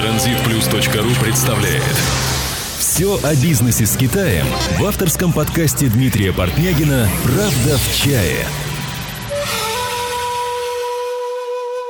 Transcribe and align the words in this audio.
Транзитплюс.ру 0.00 1.22
представляет 1.22 1.82
Все 2.78 3.20
о 3.22 3.34
бизнесе 3.34 3.84
с 3.84 3.98
Китаем 3.98 4.46
в 4.78 4.84
авторском 4.86 5.30
подкасте 5.30 5.88
Дмитрия 5.88 6.32
Портнягина 6.32 7.06
«Правда 7.22 7.76
в 7.76 7.94
чае». 7.94 8.46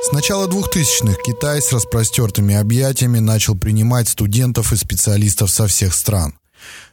С 0.03 0.11
начала 0.11 0.45
2000-х 0.49 1.21
Китай 1.23 1.61
с 1.61 1.71
распростертыми 1.71 2.53
объятиями 2.53 3.19
начал 3.19 3.55
принимать 3.55 4.09
студентов 4.09 4.73
и 4.73 4.75
специалистов 4.75 5.49
со 5.49 5.67
всех 5.67 5.93
стран. 5.93 6.37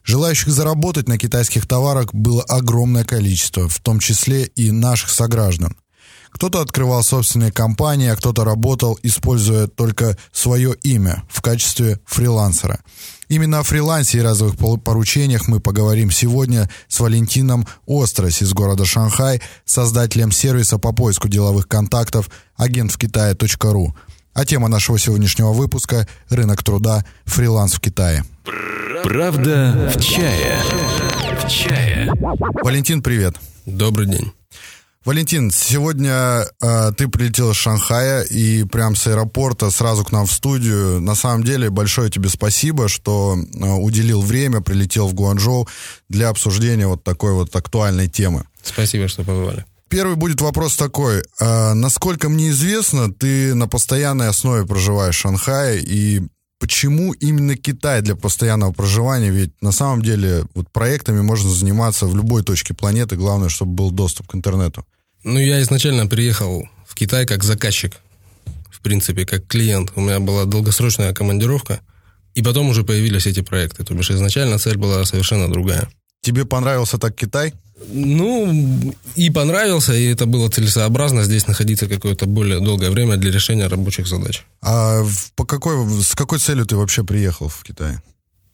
Желающих 0.04 0.50
заработать 0.50 1.08
на 1.08 1.18
китайских 1.18 1.66
товарах 1.66 2.14
было 2.14 2.44
огромное 2.44 3.02
количество, 3.02 3.68
в 3.68 3.80
том 3.80 3.98
числе 3.98 4.44
и 4.44 4.70
наших 4.70 5.10
сограждан. 5.10 5.76
Кто-то 6.30 6.60
открывал 6.60 7.02
собственные 7.02 7.52
компании, 7.52 8.08
а 8.08 8.16
кто-то 8.16 8.45
работал, 8.45 8.98
используя 9.02 9.66
только 9.66 10.16
свое 10.32 10.74
имя 10.82 11.24
в 11.28 11.42
качестве 11.42 12.01
фрилансера. 12.06 12.80
Именно 13.28 13.60
о 13.60 13.62
фрилансе 13.62 14.18
и 14.18 14.23
разовых 14.23 14.56
поручениях 14.82 15.48
мы 15.48 15.60
поговорим 15.60 16.10
сегодня 16.10 16.70
с 16.88 17.01
Валентином 17.01 17.66
Острос 17.87 18.41
из 18.41 18.52
города 18.54 18.84
Шанхай, 18.84 19.42
создателем 19.64 20.32
сервиса 20.32 20.78
по 20.78 20.92
поиску 20.92 21.28
деловых 21.28 21.68
контактов 21.68 22.30
агентвкитае.ру. 22.56 23.95
А 24.32 24.45
тема 24.45 24.68
нашего 24.68 24.98
сегодняшнего 24.98 25.52
выпуска– 25.52 26.06
рынок 26.30 26.62
труда, 26.62 27.04
фриланс 27.24 27.74
в 27.74 27.80
Китае. 27.80 28.24
Правда 29.02 29.92
в 29.95 30.01
чае. 30.01 30.59
В 31.45 31.48
чае. 31.48 32.12
Валентин, 32.62 33.02
привет. 33.02 33.37
Добрый 33.66 34.06
день. 34.06 34.32
Валентин, 35.05 35.51
сегодня 35.51 36.45
э, 36.61 36.93
ты 36.97 37.09
прилетел 37.09 37.52
из 37.52 37.57
Шанхая 37.57 38.23
и 38.23 38.65
прям 38.65 38.97
с 38.97 39.07
аэропорта 39.07 39.71
сразу 39.71 40.05
к 40.05 40.12
нам 40.12 40.27
в 40.27 40.33
студию. 40.33 41.01
На 41.01 41.15
самом 41.15 41.45
деле 41.45 41.71
большое 41.71 42.11
тебе 42.11 42.29
спасибо, 42.29 42.88
что 42.88 43.37
э, 43.37 43.65
уделил 43.65 44.21
время, 44.21 44.60
прилетел 44.60 45.09
в 45.09 45.15
Гуанчжоу 45.15 45.68
для 46.09 46.29
обсуждения 46.29 46.87
вот 46.87 47.05
такой 47.05 47.32
вот 47.32 47.55
актуальной 47.55 48.09
темы. 48.09 48.45
Спасибо, 48.63 49.09
что 49.09 49.23
побывали. 49.23 49.65
Первый 49.88 50.16
будет 50.16 50.40
вопрос 50.43 50.77
такой. 50.77 51.23
Э, 51.40 51.73
насколько 51.73 52.29
мне 52.29 52.51
известно, 52.51 53.12
ты 53.12 53.55
на 53.55 53.68
постоянной 53.68 54.29
основе 54.29 54.66
проживаешь 54.66 55.16
в 55.16 55.21
Шанхае, 55.21 55.80
и 55.80 56.23
почему 56.59 57.12
именно 57.12 57.56
Китай 57.56 58.02
для 58.02 58.16
постоянного 58.16 58.73
проживания? 58.73 59.30
Ведь 59.30 59.51
на 59.62 59.73
самом 59.73 60.02
деле 60.02 60.45
вот 60.54 60.70
проектами 60.70 61.20
можно 61.20 61.50
заниматься 61.50 62.06
в 62.06 62.16
любой 62.16 62.42
точке 62.42 62.74
планеты, 62.74 63.16
главное, 63.16 63.48
чтобы 63.48 63.73
был 63.73 63.90
доступ 63.90 64.28
к 64.28 64.34
интернету. 64.34 64.84
Ну, 65.25 65.38
я 65.38 65.60
изначально 65.62 66.06
приехал 66.06 66.69
в 66.87 66.94
Китай 66.94 67.26
как 67.26 67.44
заказчик, 67.44 67.97
в 68.70 68.81
принципе, 68.81 69.26
как 69.26 69.47
клиент. 69.47 69.92
У 69.97 70.00
меня 70.00 70.20
была 70.20 70.44
долгосрочная 70.44 71.12
командировка, 71.12 71.81
и 72.34 72.42
потом 72.42 72.69
уже 72.69 72.84
появились 72.84 73.26
эти 73.26 73.41
проекты. 73.41 73.84
То 73.84 73.94
бишь 73.94 74.10
изначально 74.10 74.59
цель 74.59 74.76
была 74.76 75.04
совершенно 75.04 75.50
другая. 75.50 75.88
Тебе 76.20 76.44
понравился 76.44 76.98
так 76.98 77.15
Китай? 77.15 77.54
Ну, 77.87 78.94
и 79.15 79.31
понравился, 79.31 79.94
и 79.94 80.06
это 80.06 80.26
было 80.26 80.48
целесообразно 80.48 81.25
здесь 81.25 81.47
находиться 81.47 81.87
какое-то 81.87 82.26
более 82.26 82.60
долгое 82.60 82.91
время 82.91 83.16
для 83.16 83.31
решения 83.31 83.66
рабочих 83.66 84.06
задач. 84.06 84.44
А 84.62 85.04
по 85.37 85.44
какой, 85.44 86.03
с 86.03 86.15
какой 86.15 86.38
целью 86.38 86.66
ты 86.66 86.76
вообще 86.76 87.04
приехал 87.04 87.49
в 87.49 87.62
Китай? 87.62 87.99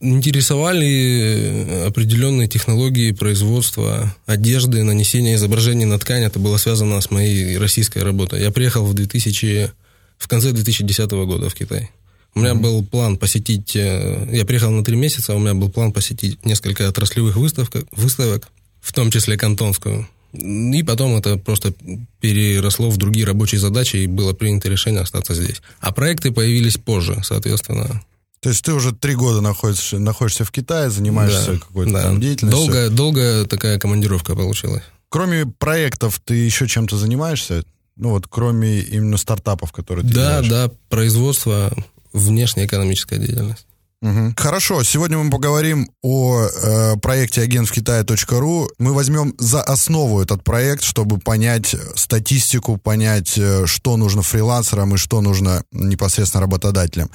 Интересовали 0.01 0.87
э, 0.87 1.87
определенные 1.87 2.49
технологии 2.49 3.13
производства 3.13 4.15
одежды, 4.27 4.83
нанесения 4.83 5.37
изображений 5.37 5.87
на 5.87 5.99
ткань. 5.99 6.23
Это 6.23 6.39
было 6.39 6.59
связано 6.59 7.01
с 7.01 7.11
моей 7.11 7.57
российской 7.57 8.01
работой. 8.01 8.43
Я 8.43 8.51
приехал 8.51 8.85
в 8.85 8.93
2000, 8.93 9.71
в 10.19 10.29
конце 10.29 10.53
2010 10.53 11.11
года 11.11 11.49
в 11.49 11.55
Китай. 11.55 11.91
У 12.35 12.41
меня 12.41 12.51
mm-hmm. 12.51 12.61
был 12.61 12.85
план 12.85 13.17
посетить... 13.17 13.75
Э, 13.77 14.29
я 14.31 14.45
приехал 14.45 14.71
на 14.71 14.85
три 14.85 14.97
месяца, 14.97 15.35
у 15.35 15.39
меня 15.39 15.55
был 15.55 15.71
план 15.71 15.93
посетить 15.93 16.45
несколько 16.45 16.87
отраслевых 16.89 17.37
выставок, 17.37 17.87
выставок 17.93 18.51
в 18.85 18.93
том 18.93 19.11
числе 19.11 19.37
кантонскую. 19.39 20.07
И 20.33 20.83
потом 20.83 21.17
это 21.17 21.37
просто 21.39 21.73
переросло 22.21 22.91
в 22.91 22.97
другие 22.97 23.25
рабочие 23.25 23.61
задачи, 23.61 23.97
и 23.97 24.07
было 24.07 24.33
принято 24.33 24.69
решение 24.69 25.01
остаться 25.01 25.35
здесь. 25.35 25.63
А 25.81 25.93
проекты 25.93 26.33
появились 26.33 26.77
позже, 26.77 27.21
соответственно. 27.23 28.03
То 28.41 28.51
есть 28.51 28.63
ты 28.63 28.75
уже 28.75 28.93
три 28.93 29.15
года 29.15 29.41
находишься, 29.41 29.99
находишься 29.99 30.45
в 30.45 30.51
Китае, 30.51 30.91
занимаешься 30.91 31.53
да, 31.53 31.59
какой-то 31.59 31.93
да. 31.93 32.03
там 32.03 32.21
деятельностью. 32.21 32.67
Долгая, 32.67 32.91
долгая 32.91 33.45
такая 33.47 33.79
командировка 33.79 34.35
получилась. 34.35 34.83
Кроме 35.09 35.47
проектов, 35.47 36.21
ты 36.23 36.35
еще 36.35 36.67
чем-то 36.69 36.99
занимаешься? 36.99 37.65
Ну 37.97 38.11
вот, 38.11 38.27
кроме 38.29 38.81
именно 38.81 39.17
стартапов, 39.17 39.73
которые 39.73 40.07
ты 40.07 40.13
Да, 40.13 40.43
делаешь? 40.43 40.49
да, 40.49 40.71
производство, 40.91 41.73
внешнеэкономическая 42.13 43.19
деятельность. 43.19 43.67
Угу. 44.03 44.35
Хорошо, 44.37 44.83
сегодня 44.83 45.17
мы 45.19 45.31
поговорим 45.31 45.91
о 46.03 46.43
э, 46.43 46.97
проекте 47.01 47.41
агентвкитая.ру. 47.43 48.69
Мы 48.79 48.93
возьмем 48.93 49.35
за 49.39 49.63
основу 49.63 50.21
этот 50.21 50.45
проект, 50.45 50.83
чтобы 50.83 51.19
понять 51.19 51.75
статистику, 51.95 52.77
понять, 52.77 53.39
э, 53.39 53.67
что 53.67 53.97
нужно 53.97 54.23
фрилансерам 54.23 54.95
и 54.95 54.99
что 54.99 55.23
нужно 55.23 55.65
непосредственно 55.73 56.43
работодателям. 56.43 57.11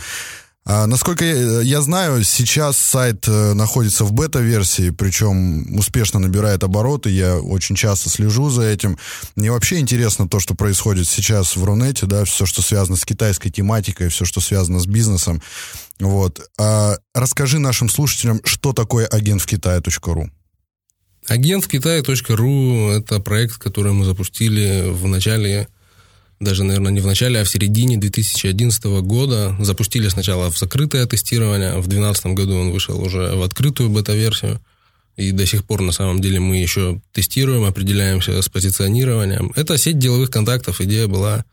А, 0.66 0.86
насколько 0.86 1.25
я, 1.25 1.62
я 1.62 1.81
знаю, 1.81 2.24
сейчас 2.24 2.78
сайт 2.78 3.28
э, 3.28 3.53
находится 3.53 4.03
в 4.03 4.12
бета-версии, 4.12 4.92
причем 4.92 5.75
успешно 5.75 6.20
набирает 6.20 6.64
обороты. 6.64 7.09
Я 7.09 7.38
очень 7.38 7.75
часто 7.75 8.09
слежу 8.09 8.50
за 8.50 8.64
этим. 8.64 8.97
Мне 9.36 9.52
вообще 9.52 9.80
интересно 9.80 10.28
то, 10.30 10.40
что 10.40 10.56
происходит 10.56 11.08
сейчас 11.08 11.56
в 11.56 11.64
Рунете, 11.64 12.06
да, 12.06 12.24
все, 12.25 12.46
что 12.46 12.62
связано 12.62 12.97
с 12.97 13.06
китайской 13.06 13.50
тематикой, 13.50 14.09
все, 14.09 14.25
что 14.25 14.42
связано 14.42 14.80
с 14.80 14.86
бизнесом. 14.86 15.42
Вот. 16.00 16.42
А 16.59 16.97
расскажи 17.16 17.58
нашим 17.58 17.90
слушателям, 17.90 18.41
что 18.44 18.74
такое 18.74 19.08
агент 19.08 19.41
в 19.41 19.47
Китае.ру. 19.47 20.30
Агент 21.28 21.66
в 21.66 21.68
Китае.ру– 21.68 22.90
это 22.91 23.20
проект, 23.20 23.58
который 23.58 23.94
мы 23.94 24.06
запустили 24.06 24.90
в 24.90 25.08
начале, 25.08 25.68
даже, 26.40 26.64
наверное, 26.64 26.92
не 26.92 27.02
в 27.02 27.06
начале, 27.06 27.42
а 27.42 27.44
в 27.44 27.50
середине 27.50 27.98
2011 27.98 28.84
года. 29.02 29.56
Запустили 29.60 30.08
сначала 30.08 30.50
в 30.50 30.58
закрытое 30.58 31.06
тестирование, 31.06 31.72
в 31.72 31.88
2012 31.88 32.26
году 32.28 32.56
он 32.56 32.72
вышел 32.72 33.02
уже 33.02 33.36
в 33.36 33.44
открытую 33.44 33.90
бета-версию. 33.90 34.62
И 35.18 35.32
до 35.32 35.46
сих 35.46 35.66
пор, 35.66 35.82
на 35.82 35.92
самом 35.92 36.22
деле, 36.22 36.40
мы 36.40 36.58
еще 36.58 37.02
тестируем, 37.12 37.66
определяемся 37.66 38.42
с 38.42 38.48
позиционированием. 38.48 39.52
Это 39.56 39.78
сеть 39.78 40.00
деловых 40.00 40.30
контактов. 40.30 40.80
Идея 40.80 41.08
была 41.08 41.44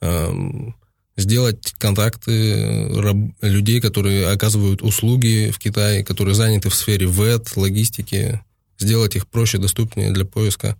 эм, 0.00 0.76
сделать 1.16 1.74
контакты 1.78 2.88
раб, 2.94 3.16
людей, 3.42 3.80
которые 3.80 4.28
оказывают 4.28 4.82
услуги 4.82 5.50
в 5.52 5.58
Китае, 5.58 6.04
которые 6.04 6.36
заняты 6.36 6.68
в 6.68 6.76
сфере 6.76 7.08
ВЭД, 7.08 7.56
логистики, 7.56 8.40
сделать 8.78 9.16
их 9.16 9.26
проще, 9.26 9.58
доступнее 9.58 10.12
для 10.12 10.24
поиска. 10.24 10.76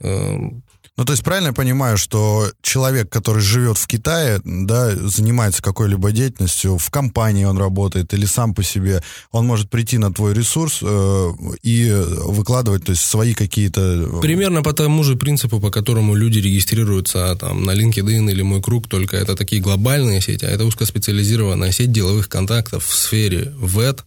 Эм, 0.00 0.62
ну, 0.96 1.04
то 1.04 1.12
есть 1.12 1.22
правильно 1.22 1.48
я 1.48 1.52
понимаю, 1.52 1.98
что 1.98 2.50
человек, 2.62 3.10
который 3.10 3.42
живет 3.42 3.76
в 3.76 3.86
Китае, 3.86 4.40
да, 4.44 4.94
занимается 4.94 5.60
какой-либо 5.62 6.10
деятельностью, 6.10 6.78
в 6.78 6.90
компании 6.90 7.44
он 7.44 7.58
работает 7.58 8.14
или 8.14 8.24
сам 8.24 8.54
по 8.54 8.62
себе, 8.62 9.02
он 9.30 9.46
может 9.46 9.68
прийти 9.68 9.98
на 9.98 10.10
твой 10.10 10.32
ресурс 10.32 10.80
э, 10.82 11.32
и 11.62 11.90
выкладывать, 12.24 12.84
то 12.84 12.92
есть 12.92 13.02
свои 13.02 13.34
какие-то... 13.34 13.80
Э, 13.80 14.20
Примерно 14.22 14.62
по 14.62 14.72
тому 14.72 15.04
же 15.04 15.16
принципу, 15.16 15.60
по 15.60 15.70
которому 15.70 16.14
люди 16.14 16.38
регистрируются 16.38 17.36
там 17.36 17.64
на 17.66 17.72
LinkedIn 17.72 18.30
или 18.30 18.40
Мой 18.40 18.62
Круг, 18.62 18.88
только 18.88 19.18
это 19.18 19.36
такие 19.36 19.60
глобальные 19.60 20.22
сети, 20.22 20.46
а 20.46 20.50
это 20.50 20.64
узкоспециализированная 20.64 21.72
сеть 21.72 21.92
деловых 21.92 22.30
контактов 22.30 22.86
в 22.86 22.94
сфере 22.94 23.52
ВЭД 23.58 24.04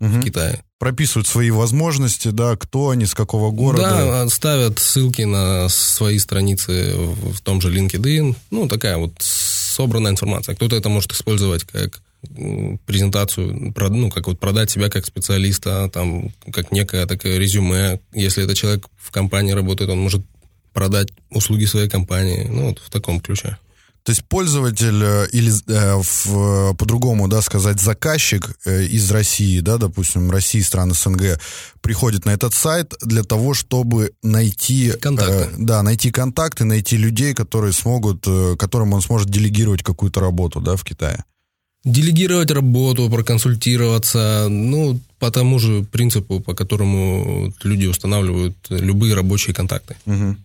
угу. 0.00 0.08
в 0.08 0.24
Китае 0.24 0.64
прописывают 0.78 1.26
свои 1.26 1.50
возможности, 1.50 2.28
да, 2.28 2.56
кто 2.56 2.90
они, 2.90 3.06
с 3.06 3.14
какого 3.14 3.50
города. 3.50 3.90
Да, 3.90 4.28
ставят 4.28 4.78
ссылки 4.78 5.22
на 5.22 5.68
свои 5.68 6.18
страницы 6.18 6.94
в 6.96 7.40
том 7.42 7.60
же 7.60 7.72
LinkedIn. 7.74 8.34
Ну, 8.50 8.68
такая 8.68 8.96
вот 8.96 9.12
собранная 9.20 10.12
информация. 10.12 10.54
Кто-то 10.54 10.76
это 10.76 10.88
может 10.88 11.12
использовать 11.12 11.64
как 11.64 12.00
презентацию, 12.86 13.74
ну, 13.76 14.10
как 14.10 14.26
вот 14.26 14.38
продать 14.40 14.70
себя 14.70 14.88
как 14.88 15.04
специалиста, 15.04 15.90
там, 15.90 16.32
как 16.52 16.72
некое 16.72 17.06
такое 17.06 17.38
резюме. 17.38 18.00
Если 18.12 18.44
это 18.44 18.54
человек 18.54 18.86
в 18.96 19.10
компании 19.10 19.52
работает, 19.52 19.90
он 19.90 20.00
может 20.00 20.22
продать 20.72 21.08
услуги 21.30 21.66
своей 21.66 21.88
компании. 21.88 22.46
Ну, 22.50 22.68
вот 22.68 22.78
в 22.78 22.90
таком 22.90 23.20
ключе. 23.20 23.58
То 24.04 24.12
есть 24.12 24.22
пользователь 24.24 25.02
э, 25.02 25.28
или 25.32 25.50
э, 25.66 25.94
в, 25.96 26.74
по-другому, 26.74 27.26
да, 27.26 27.40
сказать, 27.40 27.80
заказчик 27.80 28.54
э, 28.66 28.84
из 28.84 29.10
России, 29.10 29.60
да, 29.60 29.78
допустим, 29.78 30.30
России, 30.30 30.60
стран 30.60 30.92
СНГ, 30.92 31.40
приходит 31.80 32.26
на 32.26 32.30
этот 32.30 32.52
сайт 32.52 32.92
для 33.00 33.22
того, 33.22 33.54
чтобы 33.54 34.12
найти... 34.22 34.92
Контакты. 35.00 35.32
Э, 35.32 35.48
да, 35.56 35.82
найти 35.82 36.10
контакты, 36.10 36.64
найти 36.64 36.98
людей, 36.98 37.32
которые 37.32 37.72
смогут, 37.72 38.24
э, 38.26 38.56
которым 38.58 38.92
он 38.92 39.00
сможет 39.00 39.30
делегировать 39.30 39.82
какую-то 39.82 40.20
работу, 40.20 40.60
да, 40.60 40.76
в 40.76 40.84
Китае. 40.84 41.24
Делегировать 41.84 42.50
работу, 42.50 43.08
проконсультироваться, 43.08 44.48
ну, 44.50 45.00
по 45.18 45.30
тому 45.30 45.58
же 45.58 45.82
принципу, 45.82 46.40
по 46.40 46.54
которому 46.54 47.54
люди 47.62 47.86
устанавливают 47.86 48.54
любые 48.68 49.14
рабочие 49.14 49.54
контакты. 49.54 49.96
Угу. 50.04 50.36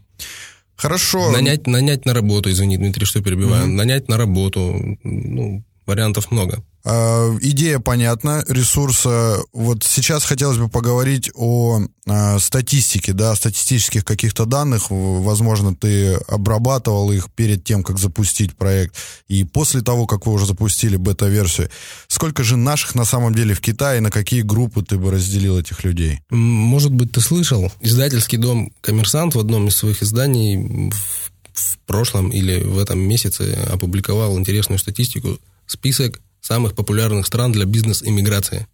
Хорошо. 0.81 1.31
Нанять, 1.31 1.67
нанять 1.67 2.05
на 2.05 2.13
работу, 2.13 2.49
извини, 2.49 2.77
Дмитрий, 2.77 3.05
что 3.05 3.21
перебиваю. 3.21 3.65
Mm-hmm. 3.65 3.75
Нанять 3.75 4.09
на 4.09 4.17
работу, 4.17 4.97
ну, 5.03 5.63
вариантов 5.85 6.31
много. 6.31 6.63
Э, 6.85 7.37
идея 7.41 7.79
понятна, 7.79 8.43
ресурса. 8.47 9.39
Вот 9.51 9.83
сейчас 9.83 10.23
хотелось 10.23 10.57
бы 10.57 10.69
поговорить 10.69 11.29
о 11.35 11.81
э, 12.05 12.39
статистике, 12.39 13.13
да, 13.13 13.35
статистических 13.35 14.05
каких-то 14.05 14.45
данных. 14.45 14.85
Возможно, 14.89 15.75
ты 15.75 16.13
обрабатывал 16.27 17.11
их 17.11 17.29
перед 17.31 17.63
тем, 17.63 17.83
как 17.83 17.99
запустить 17.99 18.55
проект. 18.55 18.95
И 19.27 19.43
после 19.43 19.81
того, 19.81 20.07
как 20.07 20.25
вы 20.25 20.33
уже 20.33 20.45
запустили 20.45 20.95
бета-версию, 20.95 21.69
сколько 22.07 22.43
же 22.43 22.55
наших 22.55 22.95
на 22.95 23.03
самом 23.03 23.35
деле 23.35 23.53
в 23.53 23.61
Китае, 23.61 23.99
на 23.99 24.09
какие 24.09 24.41
группы 24.41 24.81
ты 24.81 24.97
бы 24.97 25.11
разделил 25.11 25.59
этих 25.59 25.83
людей? 25.83 26.21
Может 26.29 26.93
быть, 26.93 27.11
ты 27.11 27.19
слышал, 27.19 27.71
издательский 27.81 28.37
дом 28.37 28.71
«Коммерсант» 28.79 29.35
в 29.35 29.39
одном 29.39 29.67
из 29.67 29.75
своих 29.75 30.01
изданий 30.01 30.89
в, 30.91 31.31
в 31.53 31.77
прошлом 31.85 32.29
или 32.29 32.61
в 32.61 32.77
этом 32.77 32.99
месяце 32.99 33.53
опубликовал 33.69 34.39
интересную 34.39 34.79
статистику, 34.79 35.39
список 35.67 36.21
самых 36.41 36.75
популярных 36.75 37.27
стран 37.27 37.51
для 37.51 37.65
бизнес-иммиграции. 37.65 38.67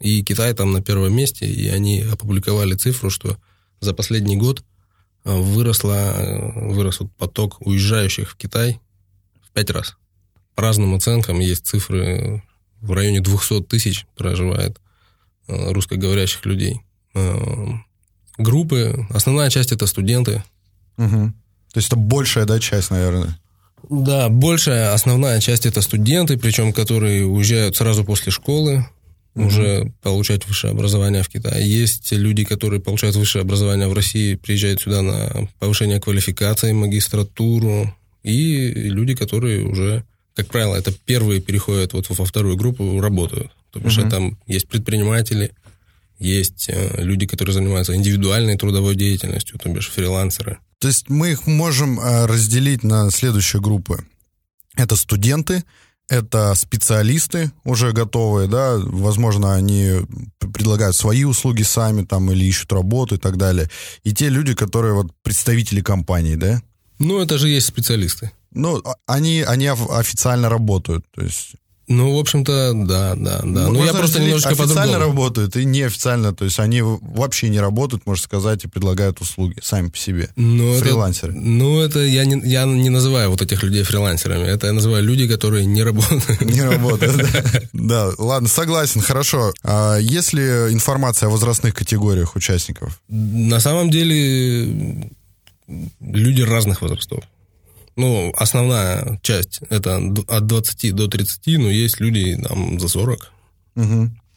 И 0.00 0.22
Китай 0.22 0.52
там 0.54 0.72
на 0.72 0.82
первом 0.82 1.14
месте, 1.14 1.46
и 1.46 1.68
они 1.68 2.02
опубликовали 2.02 2.74
цифру, 2.74 3.10
что 3.10 3.38
за 3.80 3.94
последний 3.94 4.36
год 4.36 4.64
э, 5.24 5.34
выросла, 5.34 6.12
э, 6.16 6.72
вырос 6.72 7.00
вот 7.00 7.12
поток 7.12 7.56
уезжающих 7.60 8.30
в 8.30 8.36
Китай 8.36 8.80
в 9.42 9.50
пять 9.52 9.70
раз. 9.70 9.96
По 10.54 10.62
разным 10.62 10.94
оценкам 10.94 11.40
есть 11.40 11.66
цифры 11.66 12.42
в 12.80 12.92
районе 12.92 13.20
200 13.20 13.62
тысяч 13.62 14.06
проживает 14.16 14.80
э, 15.48 15.72
русскоговорящих 15.72 16.44
людей. 16.46 16.80
Группы, 18.36 19.06
основная 19.10 19.48
часть 19.48 19.70
это 19.70 19.86
студенты. 19.86 20.42
Угу. 20.96 21.32
То 21.72 21.78
есть 21.78 21.86
это 21.86 21.96
большая 21.96 22.44
да, 22.44 22.58
часть, 22.58 22.90
наверное. 22.90 23.38
Да, 23.90 24.28
большая, 24.28 24.92
основная 24.92 25.40
часть 25.40 25.66
это 25.66 25.80
студенты, 25.80 26.36
причем 26.38 26.72
которые 26.72 27.26
уезжают 27.26 27.76
сразу 27.76 28.04
после 28.04 28.32
школы, 28.32 28.86
угу. 29.34 29.46
уже 29.46 29.92
получать 30.02 30.46
высшее 30.46 30.72
образование 30.72 31.22
в 31.22 31.28
Китае. 31.28 31.66
Есть 31.68 32.12
люди, 32.12 32.44
которые 32.44 32.80
получают 32.80 33.16
высшее 33.16 33.42
образование 33.42 33.88
в 33.88 33.92
России, 33.92 34.36
приезжают 34.36 34.80
сюда 34.80 35.02
на 35.02 35.48
повышение 35.58 36.00
квалификации, 36.00 36.72
магистратуру, 36.72 37.94
и 38.22 38.72
люди, 38.72 39.14
которые 39.14 39.66
уже, 39.66 40.04
как 40.34 40.48
правило, 40.48 40.76
это 40.76 40.92
первые 40.92 41.40
переходят 41.40 41.92
вот 41.92 42.06
во 42.08 42.24
вторую 42.24 42.56
группу, 42.56 43.00
работают. 43.00 43.50
То 43.70 43.80
бишь, 43.80 43.98
угу. 43.98 44.08
там 44.08 44.38
есть 44.46 44.68
предприниматели, 44.68 45.52
есть 46.18 46.68
э, 46.68 47.02
люди, 47.02 47.26
которые 47.26 47.54
занимаются 47.54 47.94
индивидуальной 47.94 48.56
трудовой 48.56 48.94
деятельностью, 48.94 49.58
то 49.58 49.68
бишь 49.68 49.90
фрилансеры. 49.90 50.58
То 50.78 50.88
есть 50.88 51.08
мы 51.08 51.32
их 51.32 51.46
можем 51.46 51.98
э, 51.98 52.26
разделить 52.26 52.84
на 52.84 53.10
следующие 53.10 53.60
группы. 53.60 54.04
Это 54.76 54.96
студенты, 54.96 55.64
это 56.08 56.54
специалисты 56.54 57.50
уже 57.64 57.92
готовые, 57.92 58.48
да, 58.48 58.76
возможно, 58.76 59.54
они 59.54 60.06
предлагают 60.38 60.94
свои 60.96 61.24
услуги 61.24 61.62
сами 61.62 62.04
там 62.04 62.30
или 62.30 62.44
ищут 62.44 62.72
работу 62.72 63.14
и 63.14 63.18
так 63.18 63.36
далее. 63.36 63.70
И 64.02 64.12
те 64.12 64.28
люди, 64.28 64.54
которые 64.54 64.94
вот 64.94 65.12
представители 65.22 65.80
компании, 65.80 66.34
да? 66.34 66.62
Ну, 66.98 67.20
это 67.20 67.38
же 67.38 67.48
есть 67.48 67.66
специалисты. 67.66 68.32
Ну, 68.52 68.80
а, 68.84 68.94
они, 69.06 69.42
они 69.42 69.66
официально 69.66 70.48
работают, 70.48 71.04
то 71.10 71.22
есть 71.22 71.54
ну, 71.86 72.16
в 72.16 72.18
общем-то, 72.18 72.72
да, 72.74 73.14
да, 73.14 73.40
да. 73.42 73.68
Ну, 73.68 73.84
я 73.84 73.92
просто 73.92 74.20
немножечко 74.20 74.50
официально 74.50 74.98
работают 74.98 75.56
и 75.56 75.64
неофициально, 75.64 76.34
то 76.34 76.44
есть 76.44 76.58
они 76.58 76.82
вообще 76.82 77.48
не 77.48 77.60
работают, 77.60 78.06
можно 78.06 78.22
сказать, 78.22 78.64
и 78.64 78.68
предлагают 78.68 79.20
услуги 79.20 79.56
сами 79.62 79.88
по 79.88 79.98
себе. 79.98 80.30
Ну, 80.36 80.74
Фрилансеры. 80.78 81.32
Это, 81.32 81.40
ну, 81.40 81.80
это 81.80 82.00
я 82.00 82.24
не, 82.24 82.40
я 82.48 82.64
не 82.64 82.90
называю 82.90 83.30
вот 83.30 83.42
этих 83.42 83.62
людей 83.62 83.82
фрилансерами, 83.82 84.44
это 84.46 84.68
я 84.68 84.72
называю 84.72 85.04
люди, 85.04 85.28
которые 85.28 85.66
не 85.66 85.82
работают. 85.82 86.40
Не 86.40 86.62
работают, 86.62 87.16
да. 87.16 87.60
Да, 87.72 88.10
ладно, 88.18 88.48
согласен, 88.48 89.00
хорошо. 89.00 89.52
А 89.62 89.98
есть 89.98 90.32
ли 90.32 90.42
информация 90.42 91.28
о 91.28 91.30
возрастных 91.30 91.74
категориях 91.74 92.36
участников? 92.36 93.00
На 93.08 93.60
самом 93.60 93.90
деле 93.90 95.10
люди 96.00 96.42
разных 96.42 96.82
возрастов 96.82 97.24
ну, 97.96 98.32
основная 98.36 99.18
часть 99.22 99.60
это 99.70 99.96
от 100.28 100.46
20 100.46 100.94
до 100.94 101.08
30, 101.08 101.58
но 101.58 101.70
есть 101.70 102.00
люди 102.00 102.36
там 102.36 102.78
за 102.80 102.88
40. 102.88 103.32
Угу. 103.76 103.84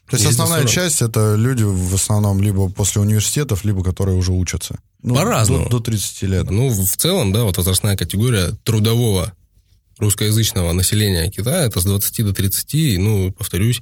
То 0.10 0.16
есть, 0.16 0.26
есть 0.26 0.40
основная 0.40 0.66
часть 0.66 1.02
это 1.02 1.36
люди 1.36 1.64
в 1.64 1.94
основном 1.94 2.42
либо 2.42 2.70
после 2.70 3.02
университетов, 3.02 3.66
либо 3.66 3.84
которые 3.84 4.18
уже 4.18 4.32
учатся. 4.32 4.80
Ну, 5.04 5.16
По-разному. 5.16 5.66
До, 5.66 5.80
до 5.80 5.92
30 5.92 6.22
лет. 6.24 6.50
Ну, 6.50 6.70
в 6.70 6.98
целом, 6.98 7.34
да, 7.34 7.44
вот 7.44 7.58
возрастная 7.58 7.98
категория 7.98 8.54
трудового 8.64 9.34
русскоязычного 10.00 10.72
населения 10.74 11.30
Китая 11.30 11.66
это 11.66 11.82
с 11.82 11.84
20 11.84 12.26
до 12.26 12.34
30, 12.34 13.00
ну, 13.00 13.32
повторюсь, 13.32 13.82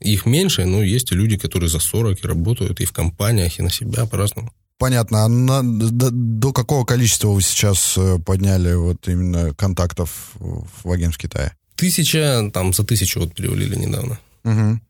их 0.00 0.26
меньше, 0.26 0.64
но 0.64 0.82
есть 0.82 1.12
и 1.12 1.14
люди, 1.14 1.36
которые 1.36 1.68
за 1.68 1.78
40 1.78 2.22
и 2.22 2.26
работают 2.26 2.80
и 2.80 2.84
в 2.84 2.92
компаниях, 2.92 3.58
и 3.58 3.62
на 3.62 3.70
себя 3.70 4.06
по-разному. 4.06 4.52
Понятно. 4.78 5.24
А 5.24 5.28
на, 5.28 5.62
до, 5.62 6.10
до 6.10 6.52
какого 6.52 6.84
количества 6.84 7.28
вы 7.28 7.40
сейчас 7.40 7.94
э, 7.96 8.18
подняли 8.18 8.74
вот 8.74 9.08
именно 9.08 9.54
контактов 9.54 10.32
в 10.38 10.90
агент 10.90 11.14
в 11.14 11.18
Китае? 11.18 11.56
Тысяча, 11.76 12.50
там 12.52 12.72
за 12.72 12.84
тысячу 12.84 13.20
вот 13.20 13.34
перевалили 13.34 13.76
недавно. 13.76 14.18
Угу. 14.44 14.80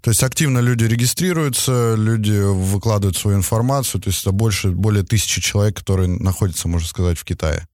То 0.00 0.10
есть 0.10 0.22
активно 0.22 0.58
люди 0.58 0.84
регистрируются, 0.84 1.94
люди 1.96 2.38
выкладывают 2.38 3.16
свою 3.16 3.38
информацию, 3.38 4.02
то 4.02 4.10
есть 4.10 4.20
это 4.20 4.32
больше, 4.32 4.70
более 4.70 5.02
тысячи 5.02 5.40
человек, 5.40 5.78
которые 5.78 6.08
находятся, 6.08 6.68
можно 6.68 6.86
сказать, 6.86 7.18
в 7.18 7.24
Китае. 7.24 7.66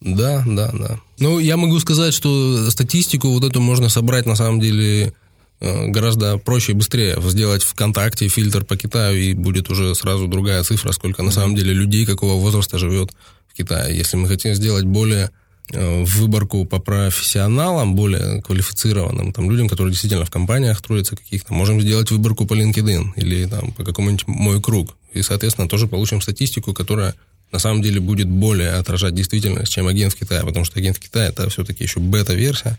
Да, 0.00 0.42
да, 0.46 0.72
да. 0.72 1.00
Ну, 1.18 1.38
я 1.38 1.56
могу 1.58 1.78
сказать, 1.80 2.14
что 2.14 2.70
статистику 2.70 3.28
вот 3.28 3.44
эту 3.44 3.60
можно 3.60 3.90
собрать 3.90 4.24
на 4.24 4.36
самом 4.36 4.60
деле 4.60 5.14
гораздо 5.60 6.38
проще 6.38 6.72
и 6.72 6.74
быстрее 6.74 7.18
сделать 7.22 7.62
ВКонтакте 7.62 8.28
фильтр 8.28 8.64
по 8.64 8.76
Китаю, 8.76 9.16
и 9.16 9.32
будет 9.34 9.70
уже 9.70 9.94
сразу 9.94 10.26
другая 10.26 10.62
цифра, 10.62 10.92
сколько 10.92 11.22
на 11.22 11.30
самом 11.30 11.56
деле 11.56 11.72
людей 11.72 12.04
какого 12.04 12.40
возраста 12.40 12.78
живет 12.78 13.12
в 13.48 13.56
Китае. 13.56 13.96
Если 13.96 14.16
мы 14.16 14.28
хотим 14.28 14.54
сделать 14.54 14.84
более 14.84 15.30
э, 15.72 16.04
выборку 16.04 16.66
по 16.66 16.78
профессионалам, 16.78 17.94
более 17.94 18.42
квалифицированным, 18.42 19.32
там, 19.32 19.50
людям, 19.50 19.68
которые 19.68 19.92
действительно 19.92 20.26
в 20.26 20.30
компаниях 20.30 20.82
трудятся 20.82 21.16
каких-то, 21.16 21.54
можем 21.54 21.80
сделать 21.80 22.10
выборку 22.10 22.46
по 22.46 22.52
LinkedIn 22.52 23.12
или 23.16 23.46
там, 23.46 23.72
по 23.72 23.82
какому-нибудь 23.82 24.26
«Мой 24.26 24.60
круг». 24.60 24.96
И, 25.14 25.22
соответственно, 25.22 25.68
тоже 25.68 25.86
получим 25.86 26.20
статистику, 26.20 26.74
которая 26.74 27.14
на 27.52 27.58
самом 27.58 27.80
деле 27.80 28.00
будет 28.00 28.28
более 28.28 28.72
отражать 28.72 29.14
действительность, 29.14 29.72
чем 29.72 29.86
агент 29.86 30.12
в 30.12 30.16
Китае, 30.16 30.44
потому 30.44 30.64
что 30.64 30.78
агент 30.78 30.96
в 30.96 31.00
Китае 31.00 31.30
это 31.30 31.48
все-таки 31.48 31.84
еще 31.84 32.00
бета-версия, 32.00 32.78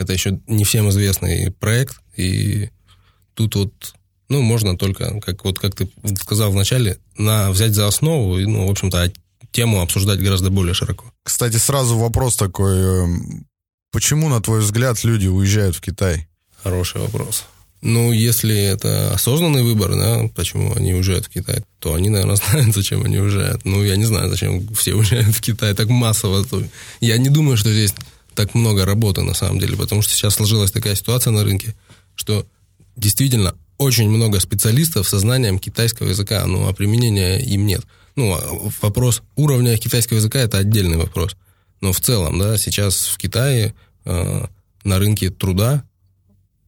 это 0.00 0.14
еще 0.14 0.40
не 0.46 0.64
всем 0.64 0.88
известный 0.88 1.50
проект, 1.52 2.00
и 2.16 2.70
тут 3.34 3.54
вот, 3.54 3.94
ну, 4.30 4.40
можно 4.40 4.76
только, 4.78 5.20
как 5.20 5.44
вот 5.44 5.58
как 5.58 5.74
ты 5.74 5.90
сказал 6.22 6.50
вначале, 6.50 6.98
на, 7.18 7.50
взять 7.50 7.74
за 7.74 7.86
основу 7.86 8.38
и, 8.38 8.46
ну, 8.46 8.66
в 8.66 8.70
общем-то, 8.70 9.12
тему 9.52 9.82
обсуждать 9.82 10.20
гораздо 10.20 10.50
более 10.50 10.72
широко. 10.72 11.12
Кстати, 11.22 11.56
сразу 11.56 11.98
вопрос 11.98 12.36
такой. 12.36 12.78
Эм, 12.78 13.46
почему, 13.92 14.28
на 14.30 14.40
твой 14.40 14.60
взгляд, 14.60 15.04
люди 15.04 15.26
уезжают 15.26 15.76
в 15.76 15.82
Китай? 15.82 16.28
Хороший 16.62 17.02
вопрос. 17.02 17.44
Ну, 17.82 18.12
если 18.12 18.56
это 18.56 19.12
осознанный 19.12 19.62
выбор, 19.62 19.96
да, 19.96 20.30
почему 20.34 20.74
они 20.74 20.94
уезжают 20.94 21.26
в 21.26 21.30
Китай, 21.30 21.62
то 21.78 21.94
они, 21.94 22.08
наверное, 22.08 22.36
знают, 22.50 22.74
зачем 22.74 23.04
они 23.04 23.18
уезжают. 23.18 23.66
Ну, 23.66 23.84
я 23.84 23.96
не 23.96 24.04
знаю, 24.06 24.30
зачем 24.30 24.66
все 24.74 24.94
уезжают 24.94 25.36
в 25.36 25.42
Китай 25.42 25.74
так 25.74 25.88
массово. 25.88 26.46
Я 27.00 27.18
не 27.18 27.28
думаю, 27.28 27.58
что 27.58 27.70
здесь 27.70 27.92
так 28.40 28.54
много 28.54 28.86
работы 28.86 29.22
на 29.22 29.34
самом 29.34 29.58
деле, 29.58 29.76
потому 29.76 30.00
что 30.00 30.14
сейчас 30.14 30.34
сложилась 30.34 30.70
такая 30.70 30.94
ситуация 30.94 31.30
на 31.30 31.44
рынке, 31.44 31.74
что 32.14 32.46
действительно 32.96 33.54
очень 33.76 34.08
много 34.08 34.40
специалистов 34.40 35.06
со 35.06 35.18
знанием 35.18 35.58
китайского 35.58 36.08
языка, 36.08 36.46
ну, 36.46 36.66
а 36.66 36.72
применения 36.72 37.38
им 37.38 37.66
нет. 37.66 37.82
Ну, 38.16 38.32
а 38.32 38.40
вопрос 38.80 39.22
уровня 39.36 39.76
китайского 39.76 40.16
языка– 40.16 40.38
это 40.40 40.56
отдельный 40.56 40.96
вопрос. 40.96 41.36
Но 41.82 41.92
в 41.92 42.00
целом, 42.00 42.38
да, 42.38 42.56
сейчас 42.56 43.08
в 43.08 43.18
Китае 43.18 43.74
э, 44.06 44.46
на 44.84 44.98
рынке 44.98 45.28
труда 45.28 45.84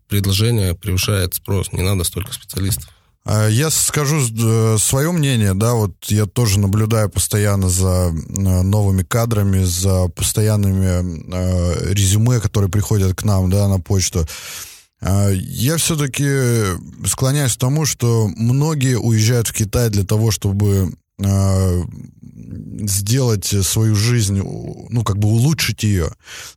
предложение 0.09 0.75
превышает 0.75 1.35
спрос, 1.35 1.73
не 1.73 1.81
надо 1.83 2.05
столько 2.05 2.35
специалистов. 2.35 2.91
А 3.25 3.47
я 3.49 3.71
скажу 3.71 4.19
э, 4.19 4.79
свое 4.79 5.12
мнение, 5.12 5.55
да, 5.55 5.75
вот 5.75 5.93
я 6.07 6.26
тоже 6.26 6.59
наблюдаю 6.59 7.09
постоянно 7.09 7.69
за 7.69 8.11
э, 8.11 8.12
новыми 8.12 9.05
кадрами, 9.05 9.62
за 9.62 10.09
постоянными 10.09 11.33
э, 11.33 11.93
резюме, 11.93 12.41
которые 12.41 12.69
приходят 12.69 13.14
к 13.14 13.23
нам, 13.25 13.49
да, 13.49 13.69
на 13.69 13.79
почту. 13.79 14.26
А, 15.00 15.31
я 15.31 15.76
все-таки 15.76 16.76
склоняюсь 17.07 17.55
к 17.55 17.61
тому, 17.61 17.87
что 17.87 18.29
многие 18.37 18.99
уезжают 18.99 19.49
в 19.49 19.52
Китай 19.52 19.88
для 19.88 20.05
того, 20.05 20.31
чтобы 20.31 20.93
сделать 22.88 23.45
свою 23.45 23.95
жизнь, 23.95 24.40
ну, 24.42 25.04
как 25.04 25.19
бы 25.19 25.28
улучшить 25.28 25.83
ее, 25.83 26.12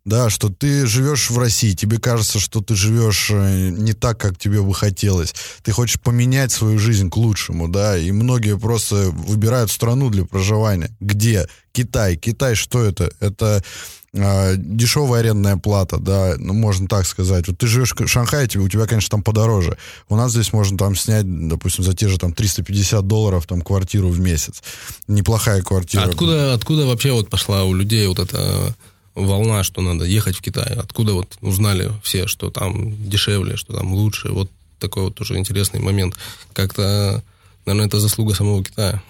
да, 0.06 0.30
что 0.30 0.50
ты 0.50 0.86
живешь 0.86 1.30
в 1.30 1.38
России, 1.38 1.74
тебе 1.74 2.00
кажется, 2.00 2.40
что 2.40 2.62
ты 2.62 2.76
живешь 2.76 3.30
э, 3.32 3.70
не 3.70 3.94
так, 3.94 4.20
как 4.20 4.38
тебе 4.38 4.62
бы 4.62 4.74
хотелось, 4.74 5.34
ты 5.64 5.72
хочешь 5.72 6.00
поменять 6.00 6.52
свою 6.52 6.80
жизнь 6.80 7.10
к 7.10 7.18
лучшему, 7.18 7.68
да, 7.68 7.98
и 7.98 8.12
многие 8.12 8.58
просто 8.58 9.10
выбирают 9.12 9.72
страну 9.72 10.10
для 10.10 10.26
проживания. 10.26 10.90
Где? 11.00 11.48
Китай. 11.72 12.16
Китай 12.16 12.56
что 12.56 12.84
это? 12.84 13.12
Это 13.20 13.62
э, 13.62 14.05
дешевая 14.16 15.20
арендная 15.22 15.58
плата, 15.58 15.98
да, 15.98 16.36
ну, 16.38 16.54
можно 16.54 16.88
так 16.88 17.06
сказать. 17.06 17.48
Вот 17.48 17.58
ты 17.58 17.68
живешь 17.68 17.94
в 17.94 18.08
Шанхае, 18.08 18.48
тебе, 18.48 18.64
у 18.64 18.70
тебя, 18.70 18.86
конечно, 18.86 19.10
там 19.10 19.24
подороже. 19.24 19.78
У 20.08 20.16
нас 20.16 20.32
здесь 20.32 20.54
можно 20.54 20.78
там 20.78 20.96
снять, 20.96 21.26
допустим, 21.48 21.84
за 21.84 21.94
те 21.94 22.08
же 22.08 22.18
там 22.18 22.34
350 22.34 23.06
долларов 23.06 23.46
там 23.46 23.62
квартиру 23.62 24.10
в 24.10 24.20
месяц. 24.20 24.64
Неплохая 25.08 25.62
квартира. 25.62 26.04
Откуда, 26.04 26.54
откуда 26.54 26.86
вообще 26.86 27.12
вот 27.12 27.30
пошла 27.30 27.66
у 27.66 27.74
людей 27.74 28.08
вот 28.08 28.20
эта 28.20 28.76
волна, 29.16 29.64
что 29.64 29.82
надо 29.82 30.06
ехать 30.06 30.38
в 30.38 30.42
Китай? 30.42 30.74
Откуда 30.76 31.14
вот 31.14 31.38
узнали 31.42 31.92
все, 32.04 32.28
что 32.28 32.50
там 32.50 32.96
дешевле, 33.10 33.58
что 33.58 33.74
там 33.74 33.94
лучше? 33.94 34.30
Вот 34.30 34.50
такой 34.80 35.04
вот 35.04 35.16
тоже 35.16 35.38
интересный 35.38 35.80
момент. 35.82 36.16
Как-то, 36.54 37.22
наверное, 37.66 37.88
это 37.88 38.00
заслуга 38.00 38.34
самого 38.34 38.64
Китая. 38.64 39.02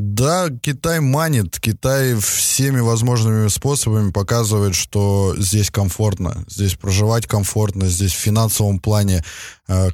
Да, 0.00 0.48
Китай 0.48 1.00
манит. 1.00 1.60
Китай 1.60 2.14
всеми 2.14 2.80
возможными 2.80 3.48
способами 3.48 4.10
показывает, 4.12 4.74
что 4.74 5.34
здесь 5.36 5.70
комфортно, 5.70 6.42
здесь 6.48 6.74
проживать 6.74 7.26
комфортно, 7.26 7.86
здесь 7.86 8.12
в 8.12 8.18
финансовом 8.18 8.80
плане 8.80 9.22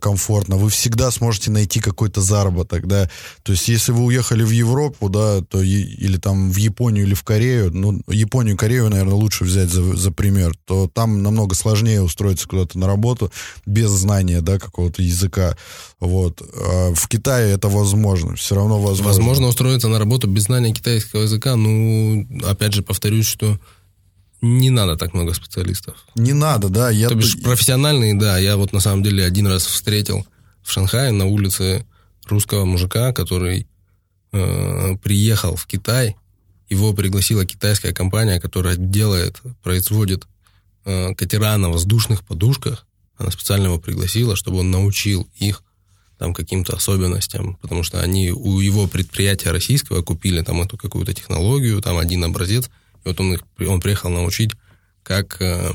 комфортно. 0.00 0.56
Вы 0.56 0.71
всегда 0.71 1.11
сможете 1.11 1.50
найти 1.50 1.80
какой-то 1.80 2.21
заработок, 2.21 2.87
да. 2.87 3.11
То 3.42 3.52
есть, 3.52 3.68
если 3.68 3.92
вы 3.92 4.04
уехали 4.04 4.42
в 4.42 4.50
Европу, 4.50 5.09
да, 5.09 5.40
то 5.42 5.61
или 5.62 6.16
там 6.16 6.50
в 6.50 6.56
Японию 6.56 7.04
или 7.04 7.14
в 7.14 7.23
Корею, 7.23 7.71
ну, 7.73 8.00
Японию 8.09 8.56
Корею, 8.56 8.88
наверное, 8.88 9.14
лучше 9.14 9.45
взять 9.45 9.71
за, 9.71 9.97
за 9.97 10.11
пример, 10.11 10.54
то 10.64 10.88
там 10.88 11.23
намного 11.23 11.54
сложнее 11.54 12.02
устроиться 12.02 12.49
куда-то 12.49 12.78
на 12.78 12.87
работу 12.87 13.30
без 13.66 13.90
знания, 13.90 14.40
да, 14.40 14.59
какого-то 14.59 15.02
языка. 15.02 15.56
Вот. 16.00 16.42
А 16.42 16.95
в 16.95 17.09
Китае 17.09 17.52
это 17.52 17.68
возможно, 17.68 18.37
все 18.37 18.54
равно 18.54 18.80
возможно. 18.80 19.06
Возможно 19.06 19.47
устроиться 19.49 19.88
на 19.88 19.99
работу 19.99 20.26
без 20.26 20.45
знания 20.45 20.73
китайского 20.73 21.23
языка, 21.23 21.56
ну, 21.56 22.26
опять 22.45 22.73
же, 22.73 22.83
повторюсь, 22.83 23.26
что 23.26 23.59
не 24.40 24.71
надо 24.71 24.97
так 24.97 25.14
много 25.14 25.35
специалистов. 25.35 26.07
Не 26.14 26.33
надо, 26.33 26.69
да. 26.69 26.90
Я... 26.90 27.09
То 27.09 27.14
бишь 27.14 27.40
профессиональные, 27.40 28.14
да. 28.14 28.38
Я 28.38 28.57
вот 28.57 28.73
на 28.73 28.81
самом 28.81 29.02
деле 29.02 29.25
один 29.25 29.47
раз 29.47 29.64
встретил 29.64 30.26
в 30.62 30.71
Шанхае 30.71 31.12
на 31.12 31.26
улице 31.26 31.87
русского 32.26 32.64
мужика, 32.64 33.12
который 33.12 33.66
э, 34.33 34.97
приехал 35.02 35.57
в 35.57 35.66
Китай. 35.66 36.16
Его 36.69 36.93
пригласила 36.93 37.45
китайская 37.45 37.93
компания, 37.93 38.40
которая 38.40 38.76
делает, 38.76 39.40
производит 39.62 40.26
э, 40.85 41.14
катера 41.14 41.57
на 41.57 41.71
воздушных 41.71 42.25
подушках. 42.25 42.87
Она 43.16 43.31
специально 43.31 43.66
его 43.66 43.78
пригласила, 43.78 44.37
чтобы 44.37 44.59
он 44.59 44.71
научил 44.71 45.28
их 45.37 45.62
там 46.19 46.35
каким-то 46.35 46.75
особенностям, 46.75 47.57
потому 47.57 47.83
что 47.83 48.00
они 48.00 48.31
у 48.31 48.59
его 48.61 48.87
предприятия 48.87 49.50
российского 49.50 50.02
купили 50.02 50.43
там 50.43 50.62
эту 50.62 50.76
какую-то 50.76 51.12
технологию, 51.12 51.81
там 51.83 51.99
один 51.99 52.25
образец, 52.25 52.71
вот 53.07 53.21
он, 53.21 53.35
их, 53.35 53.41
он 53.61 53.81
приехал 53.81 54.11
научить, 54.11 54.53
как 55.03 55.41
э, 55.41 55.73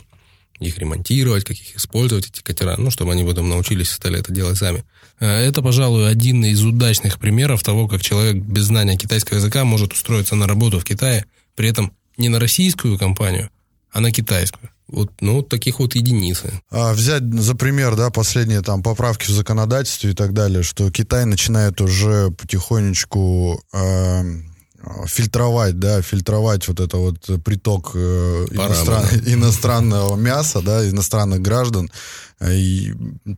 их 0.60 0.78
ремонтировать, 0.78 1.44
как 1.44 1.58
их 1.58 1.76
использовать, 1.76 2.28
эти 2.28 2.42
катера, 2.42 2.76
ну, 2.78 2.92
чтобы 2.92 3.12
они 3.12 3.24
потом 3.24 3.50
научились 3.50 3.90
и 3.90 3.94
стали 3.94 4.20
это 4.20 4.32
делать 4.32 4.58
сами. 4.58 4.84
Э, 5.20 5.28
это, 5.28 5.62
пожалуй, 5.62 6.10
один 6.10 6.44
из 6.46 6.64
удачных 6.64 7.20
примеров 7.20 7.64
того, 7.64 7.88
как 7.88 8.02
человек 8.02 8.44
без 8.44 8.66
знания 8.66 8.98
китайского 8.98 9.38
языка 9.38 9.64
может 9.64 9.94
устроиться 9.94 10.36
на 10.36 10.48
работу 10.48 10.80
в 10.80 10.84
Китае, 10.84 11.26
при 11.56 11.70
этом 11.70 11.94
не 12.18 12.30
на 12.30 12.40
российскую 12.40 12.98
компанию, 12.98 13.50
а 13.92 14.00
на 14.00 14.12
китайскую. 14.12 14.70
Вот, 14.88 15.10
ну, 15.22 15.42
таких 15.42 15.80
вот 15.80 15.96
единицы. 15.96 16.62
А 16.70 16.92
взять 16.94 17.24
за 17.24 17.56
пример, 17.56 17.96
да, 17.96 18.10
последние 18.10 18.62
там 18.62 18.84
поправки 18.84 19.26
в 19.28 19.34
законодательстве 19.34 20.12
и 20.12 20.14
так 20.14 20.34
далее, 20.34 20.64
что 20.64 20.92
Китай 20.92 21.24
начинает 21.24 21.80
уже 21.80 22.32
потихонечку 22.32 23.64
э, 23.72 24.24
фильтровать, 25.08 25.80
да, 25.80 26.02
фильтровать 26.02 26.68
вот 26.68 26.80
это 26.80 26.98
вот 26.98 27.44
приток 27.44 27.92
э, 27.94 28.48
иностран... 28.52 29.06
иностранного 29.26 30.16
мяса, 30.16 30.62
да, 30.62 30.88
иностранных 30.88 31.42
граждан. 31.42 31.92
И 32.44 32.94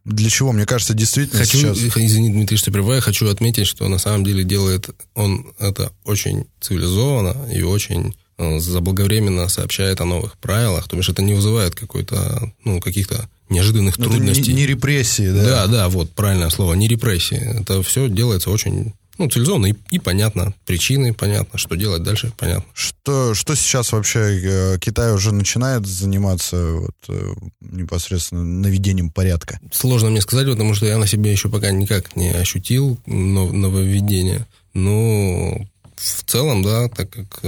для 0.06 0.30
чего? 0.30 0.54
Мне 0.54 0.66
кажется, 0.66 0.94
действительно 0.94 1.42
хочу, 1.42 1.76
сейчас... 1.76 1.78
Извини, 1.98 2.30
Дмитрий, 2.30 2.58
что 2.58 2.72
прерываю, 2.72 3.02
хочу 3.02 3.30
отметить, 3.30 3.68
что 3.68 3.88
на 3.90 3.98
самом 3.98 4.24
деле 4.24 4.44
делает 4.46 4.90
он 5.14 5.54
это 5.60 5.92
очень 6.06 6.46
цивилизованно 6.62 7.52
и 7.54 7.64
очень 7.64 8.16
Э, 8.40 8.60
заблаговременно 8.60 9.48
сообщает 9.48 10.02
о 10.02 10.06
новых 10.06 10.38
правилах, 10.38 10.88
то 10.88 10.98
бишь 10.98 11.10
это 11.10 11.22
не 11.22 11.36
вызывает 11.36 11.76
какой-то, 11.76 12.52
ну, 12.64 12.80
каких-то 12.80 13.30
неожиданных 13.50 14.00
Но 14.00 14.06
ну, 14.06 14.12
трудностей. 14.12 14.54
Не, 14.54 14.62
не 14.62 14.68
репрессии, 14.68 15.30
да? 15.30 15.44
Да, 15.44 15.68
да, 15.68 15.90
вот, 15.90 16.12
правильное 16.12 16.50
слово, 16.50 16.74
не 16.74 16.88
репрессии. 16.88 17.62
Это 17.62 17.84
все 17.84 18.10
делается 18.10 18.50
очень 18.50 18.94
ну, 19.18 19.30
цивилизованно 19.30 19.68
и, 19.68 19.76
и 19.92 20.00
понятно. 20.00 20.54
Причины 20.66 21.14
понятно, 21.14 21.60
что 21.60 21.76
делать 21.76 22.04
дальше 22.04 22.32
понятно. 22.38 22.66
Что, 22.74 23.34
что 23.34 23.56
сейчас 23.56 23.92
вообще 23.92 24.20
э, 24.20 24.78
Китай 24.80 25.14
уже 25.14 25.32
начинает 25.34 25.86
заниматься 25.86 26.74
вот, 26.74 26.96
э, 27.10 27.34
непосредственно 27.62 28.44
наведением 28.44 29.10
порядка? 29.10 29.60
Сложно 29.72 30.10
мне 30.10 30.22
сказать, 30.22 30.48
потому 30.48 30.74
что 30.74 30.86
я 30.86 30.98
на 30.98 31.08
себе 31.08 31.32
еще 31.32 31.50
пока 31.50 31.72
никак 31.72 32.16
не 32.16 32.32
ощутил 32.32 33.00
нововведение. 33.06 34.48
Но 34.74 35.66
в 35.96 36.24
целом, 36.26 36.64
да, 36.64 36.90
так 36.90 37.10
как 37.10 37.42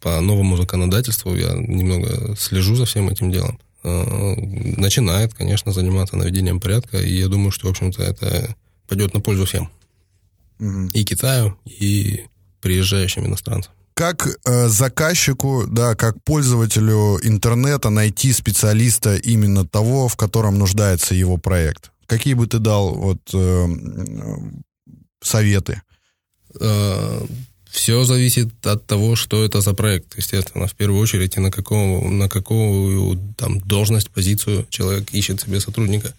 по 0.00 0.20
новому 0.20 0.56
законодательству, 0.56 1.34
я 1.34 1.52
немного 1.54 2.36
слежу 2.36 2.76
за 2.76 2.84
всем 2.86 3.08
этим 3.08 3.32
делом, 3.32 3.58
э, 3.82 4.34
начинает, 4.76 5.34
конечно, 5.34 5.72
заниматься 5.72 6.16
наведением 6.16 6.60
порядка, 6.60 6.98
и 6.98 7.12
я 7.12 7.28
думаю, 7.28 7.50
что, 7.50 7.66
в 7.66 7.70
общем-то, 7.70 8.02
это 8.02 8.54
пойдет 8.88 9.14
на 9.14 9.20
пользу 9.20 9.46
всем. 9.46 9.68
Угу. 10.58 10.90
И 10.92 11.04
Китаю, 11.04 11.56
и 11.64 12.26
приезжающим 12.60 13.26
иностранцам. 13.26 13.72
Как 13.94 14.26
э, 14.26 14.68
заказчику, 14.68 15.64
да, 15.66 15.94
как 15.94 16.22
пользователю 16.22 17.18
интернета 17.22 17.90
найти 17.90 18.32
специалиста 18.32 19.16
именно 19.16 19.66
того, 19.66 20.08
в 20.08 20.16
котором 20.16 20.58
нуждается 20.58 21.14
его 21.14 21.38
проект? 21.38 21.92
Какие 22.06 22.34
бы 22.34 22.46
ты 22.46 22.58
дал 22.58 22.94
вот 22.94 23.20
э, 23.32 23.66
советы? 25.22 25.80
Э, 26.60 27.26
все 27.70 28.04
зависит 28.04 28.66
от 28.66 28.86
того, 28.86 29.16
что 29.16 29.44
это 29.44 29.60
за 29.60 29.72
проект, 29.72 30.16
естественно, 30.18 30.66
в 30.66 30.74
первую 30.74 31.00
очередь, 31.00 31.36
и 31.36 31.40
на, 31.40 31.50
какого, 31.50 32.08
на 32.10 32.28
какую 32.28 33.18
там, 33.36 33.60
должность, 33.60 34.10
позицию 34.10 34.66
человек 34.68 35.12
ищет 35.12 35.40
себе 35.40 35.58
сотрудника. 35.58 36.08
Э, 36.08 36.12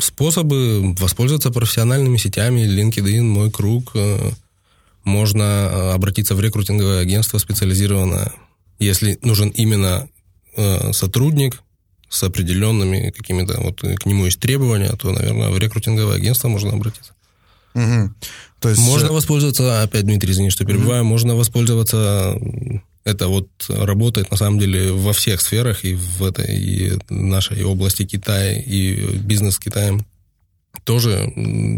способы 0.00 0.94
воспользоваться 0.94 1.50
профессиональными 1.50 2.16
сетями, 2.16 2.60
LinkedIn, 2.60 3.22
мой 3.22 3.50
круг. 3.50 3.92
Э, 3.94 4.30
можно 5.04 5.92
обратиться 5.94 6.34
в 6.34 6.40
рекрутинговое 6.40 7.00
агентство 7.00 7.38
специализированное, 7.38 8.32
если 8.78 9.18
нужен 9.22 9.50
именно 9.50 10.08
э, 10.56 10.92
сотрудник 10.92 11.62
с 12.08 12.22
определенными 12.22 13.10
какими-то, 13.10 13.60
вот 13.60 13.80
к 13.80 14.06
нему 14.06 14.24
есть 14.24 14.40
требования, 14.40 14.92
то, 14.92 15.12
наверное, 15.12 15.50
в 15.50 15.58
рекрутинговое 15.58 16.16
агентство 16.16 16.48
можно 16.48 16.72
обратиться. 16.72 17.12
Угу. 17.74 18.14
То 18.60 18.68
есть... 18.70 18.80
Можно 18.80 19.12
воспользоваться, 19.12 19.82
опять, 19.82 20.04
Дмитрий, 20.04 20.32
извини, 20.32 20.50
что 20.50 20.64
перебиваю, 20.64 21.02
угу. 21.02 21.10
можно 21.10 21.34
воспользоваться, 21.34 22.36
это 23.06 23.28
вот 23.28 23.48
работает 23.68 24.30
на 24.32 24.36
самом 24.36 24.58
деле 24.58 24.92
во 24.92 25.12
всех 25.12 25.40
сферах, 25.40 25.84
и 25.84 25.94
в 25.94 26.24
этой 26.24 26.58
и 26.58 26.92
нашей 27.08 27.62
области 27.64 28.04
Китая, 28.04 28.60
и 28.60 29.16
бизнес 29.18 29.54
с 29.54 29.58
Китаем, 29.60 30.04
тоже 30.84 31.32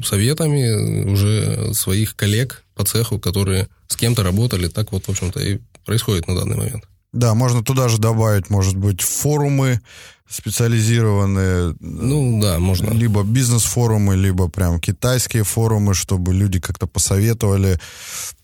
советами 0.05 1.05
уже 1.05 1.75
своих 1.75 2.17
коллег 2.17 2.65
по 2.75 2.85
цеху, 2.85 3.19
которые 3.19 3.69
с 3.89 3.97
кем-то 3.97 4.23
работали, 4.23 4.69
так 4.69 4.91
вот, 4.91 5.05
в 5.05 5.11
общем-то, 5.11 5.41
и 5.41 5.59
происходит 5.85 6.27
на 6.29 6.35
данный 6.35 6.57
момент. 6.57 6.85
Да, 7.13 7.35
можно 7.35 7.63
туда 7.63 7.89
же 7.89 7.99
добавить, 7.99 8.51
может 8.51 8.77
быть, 8.77 9.01
форумы, 9.01 9.81
специализированные. 10.29 11.75
Ну 11.81 12.41
да, 12.41 12.59
можно. 12.59 12.91
Либо 12.91 13.23
бизнес-форумы, 13.23 14.15
либо 14.15 14.49
прям 14.49 14.79
китайские 14.79 15.45
форумы, 15.45 15.95
чтобы 15.95 16.35
люди 16.35 16.61
как-то 16.61 16.87
посоветовали. 16.87 17.81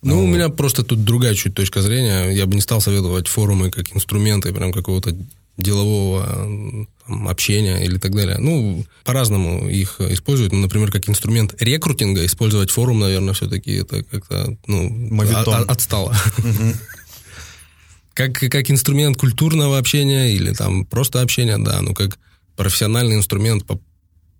Ну, 0.03 0.15
ну, 0.15 0.25
у 0.25 0.27
меня 0.27 0.49
просто 0.49 0.83
тут 0.83 1.05
другая 1.05 1.35
чуть 1.35 1.55
точка 1.55 1.83
зрения. 1.83 2.31
Я 2.31 2.47
бы 2.47 2.55
не 2.55 2.63
стал 2.63 2.81
советовать 2.81 3.29
форумы 3.29 3.71
как 3.71 3.95
инструменты 3.95 4.53
прям 4.53 4.73
какого-то 4.73 5.15
делового 5.57 6.87
там, 7.07 7.29
общения 7.29 7.85
или 7.85 7.99
так 7.99 8.15
далее. 8.15 8.39
Ну, 8.39 8.85
по-разному 9.05 9.69
их 9.69 10.01
используют. 10.01 10.53
Ну, 10.53 10.61
например, 10.61 10.91
как 10.91 11.09
инструмент 11.09 11.55
рекрутинга 11.61 12.25
использовать 12.25 12.71
форум, 12.71 13.01
наверное, 13.01 13.35
все-таки 13.35 13.73
это 13.75 14.03
как-то, 14.03 14.57
ну, 14.67 15.21
от, 15.21 15.71
отстало. 15.71 16.17
Как, 18.15 18.33
как 18.35 18.71
инструмент 18.71 19.17
культурного 19.17 19.79
общения 19.79 20.33
или 20.33 20.53
там 20.53 20.85
просто 20.87 21.21
общения, 21.21 21.59
да, 21.59 21.83
ну 21.83 21.95
как 21.95 22.19
профессиональный 22.57 23.17
инструмент 23.17 23.67
по 23.67 23.81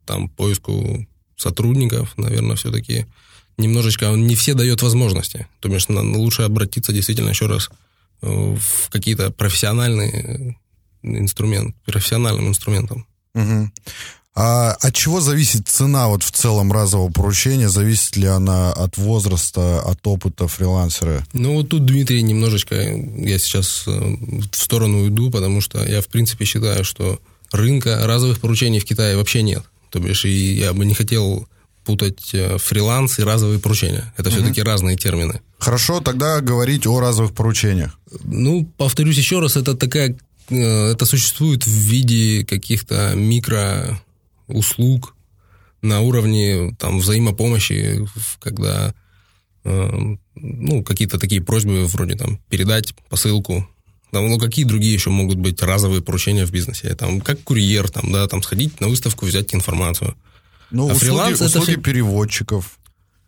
там, 0.07 0.29
поиску 0.29 1.07
сотрудников, 1.37 2.17
наверное, 2.17 2.57
все-таки 2.57 3.07
немножечко 3.57 4.11
он 4.11 4.27
не 4.27 4.35
все 4.35 4.55
дает 4.55 4.83
возможности. 4.83 5.47
То 5.61 5.69
есть 5.69 5.89
лучше 5.89 6.43
обратиться 6.43 6.93
действительно 6.93 7.31
еще 7.31 7.47
раз 7.47 7.71
э, 8.23 8.27
в 8.29 8.91
какие-то 8.91 9.31
профессиональные 9.31 10.57
инструменты, 11.03 11.75
профессиональным 11.85 12.49
инструментом. 12.49 13.07
Угу. 13.35 13.71
А 14.37 14.73
от 14.73 14.95
чего 14.95 15.21
зависит 15.21 15.69
цена 15.69 16.09
вот 16.09 16.25
в 16.25 16.31
целом 16.33 16.73
разового 16.73 17.11
поручения? 17.11 17.69
Зависит 17.69 18.17
ли 18.17 18.27
она 18.27 18.73
от 18.73 18.97
возраста, 18.97 19.81
от 19.81 20.05
опыта 20.07 20.49
фрилансера? 20.49 21.25
Ну, 21.33 21.55
вот 21.55 21.69
тут, 21.69 21.87
Дмитрий, 21.87 22.21
немножечко 22.23 22.75
я 22.75 23.39
сейчас 23.39 23.85
э, 23.87 23.91
в 23.91 24.57
сторону 24.57 25.03
уйду, 25.03 25.31
потому 25.31 25.61
что 25.61 25.85
я, 25.85 26.01
в 26.01 26.09
принципе, 26.09 26.45
считаю, 26.47 26.85
что 26.85 27.21
рынка 27.53 28.01
разовых 28.05 28.41
поручений 28.41 28.81
в 28.81 28.85
Китае 28.85 29.17
вообще 29.17 29.43
нет. 29.43 29.63
То 29.91 30.01
бишь, 30.01 30.25
и 30.25 30.55
я 30.55 30.73
бы 30.73 30.85
не 30.85 30.95
хотел 30.95 31.47
путать 31.85 32.31
э, 32.33 32.59
фриланс 32.59 33.21
и 33.21 33.23
разовые 33.23 33.61
поручения. 33.61 34.13
Это 34.17 34.31
угу. 34.31 34.37
все-таки 34.37 34.63
разные 34.63 34.97
термины. 34.97 35.43
Хорошо, 35.59 36.01
тогда 36.01 36.41
говорить 36.41 36.89
о 36.89 36.99
разовых 36.99 37.35
поручениях. 37.35 37.97
Ну, 38.25 38.69
повторюсь 38.79 39.17
еще 39.17 39.39
раз, 39.39 39.57
это 39.57 39.77
такая, 39.77 40.17
э, 40.49 40.93
это 40.93 41.07
существует 41.07 41.65
в 41.65 41.71
виде 41.71 42.45
каких-то 42.45 43.13
микро 43.15 44.01
услуг 44.47 45.15
на 45.83 46.01
уровне 46.01 46.75
там 46.79 46.99
взаимопомощи, 46.99 48.07
когда 48.41 48.95
э, 49.65 50.17
ну, 50.35 50.83
какие-то 50.83 51.19
такие 51.19 51.43
просьбы 51.43 51.85
вроде 51.87 52.17
там 52.17 52.39
передать 52.49 52.95
посылку 53.09 53.69
там, 54.15 54.29
ну, 54.29 54.39
какие 54.39 54.65
другие 54.65 54.95
еще 54.95 55.11
могут 55.11 55.39
быть 55.39 55.61
разовые 55.61 56.01
поручения 56.01 56.47
в 56.47 56.53
бизнесе? 56.53 56.95
Там, 56.95 57.21
как 57.21 57.43
курьер, 57.43 57.91
там, 57.91 58.13
да, 58.13 58.29
там, 58.29 58.45
сходить 58.45 58.81
на 58.81 58.87
выставку, 58.87 59.27
взять 59.27 59.53
информацию. 59.57 60.15
Ну, 60.71 60.85
а 60.85 60.93
услуги, 60.93 61.01
фриланс 61.01 61.41
услуги 61.41 61.73
это 61.73 61.81
переводчиков. 61.81 62.79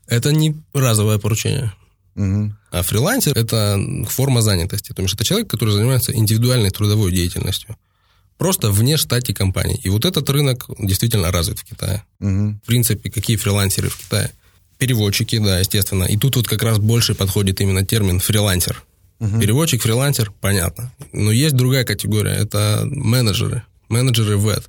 Это 0.06 0.32
не 0.32 0.54
разовое 0.72 1.18
поручение. 1.18 1.72
Угу. 2.14 2.54
А 2.70 2.82
фрилансер– 2.82 3.32
это 3.36 3.78
форма 4.08 4.42
занятости. 4.42 4.92
То 4.92 5.02
есть 5.02 5.14
это 5.14 5.24
человек, 5.24 5.50
который 5.50 5.74
занимается 5.74 6.14
индивидуальной 6.14 6.70
трудовой 6.70 7.10
деятельностью. 7.10 7.76
Просто 8.38 8.70
вне 8.70 8.96
штате 8.96 9.32
компании. 9.32 9.80
И 9.82 9.88
вот 9.88 10.04
этот 10.04 10.28
рынок 10.28 10.66
действительно 10.78 11.30
развит 11.30 11.58
в 11.58 11.64
Китае. 11.64 12.04
Угу. 12.20 12.60
В 12.62 12.66
принципе, 12.66 13.10
какие 13.10 13.36
фрилансеры 13.36 13.88
в 13.88 13.96
Китае? 13.96 14.30
Переводчики, 14.78 15.38
да, 15.38 15.58
естественно. 15.58 16.04
И 16.04 16.16
тут 16.18 16.36
вот 16.36 16.46
как 16.46 16.62
раз 16.62 16.78
больше 16.78 17.14
подходит 17.14 17.60
именно 17.60 17.84
термин 17.84 18.20
фрилансер. 18.20 18.82
Угу. 19.20 19.40
Переводчик, 19.40 19.82
фрилансер, 19.82 20.32
понятно. 20.40 20.92
Но 21.12 21.32
есть 21.32 21.56
другая 21.56 21.84
категория, 21.84 22.32
это 22.32 22.82
менеджеры, 22.84 23.62
менеджеры 23.88 24.36
ВЭД. 24.36 24.68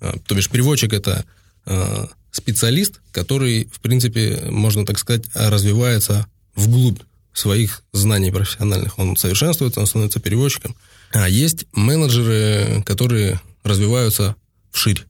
А, 0.00 0.14
то 0.26 0.34
бишь 0.36 0.48
переводчик 0.48 0.92
это 0.92 1.24
а, 1.66 2.08
специалист, 2.30 3.00
который, 3.10 3.68
в 3.72 3.80
принципе, 3.80 4.40
можно 4.50 4.86
так 4.86 4.98
сказать, 4.98 5.24
развивается 5.34 6.26
вглубь 6.54 7.00
своих 7.32 7.82
знаний 7.92 8.30
профессиональных. 8.30 8.98
Он 8.98 9.16
совершенствуется, 9.16 9.80
он 9.80 9.86
становится 9.86 10.20
переводчиком. 10.20 10.76
А 11.14 11.28
есть 11.28 11.66
менеджеры, 11.72 12.82
которые 12.84 13.40
развиваются 13.62 14.36
вширь. 14.72 15.06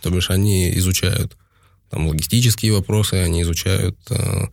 То 0.00 0.10
бишь 0.10 0.30
они 0.30 0.70
изучают 0.78 1.36
там 1.90 2.06
логистические 2.06 2.72
вопросы, 2.72 3.14
они 3.14 3.42
изучают 3.42 3.96
а, 4.10 4.48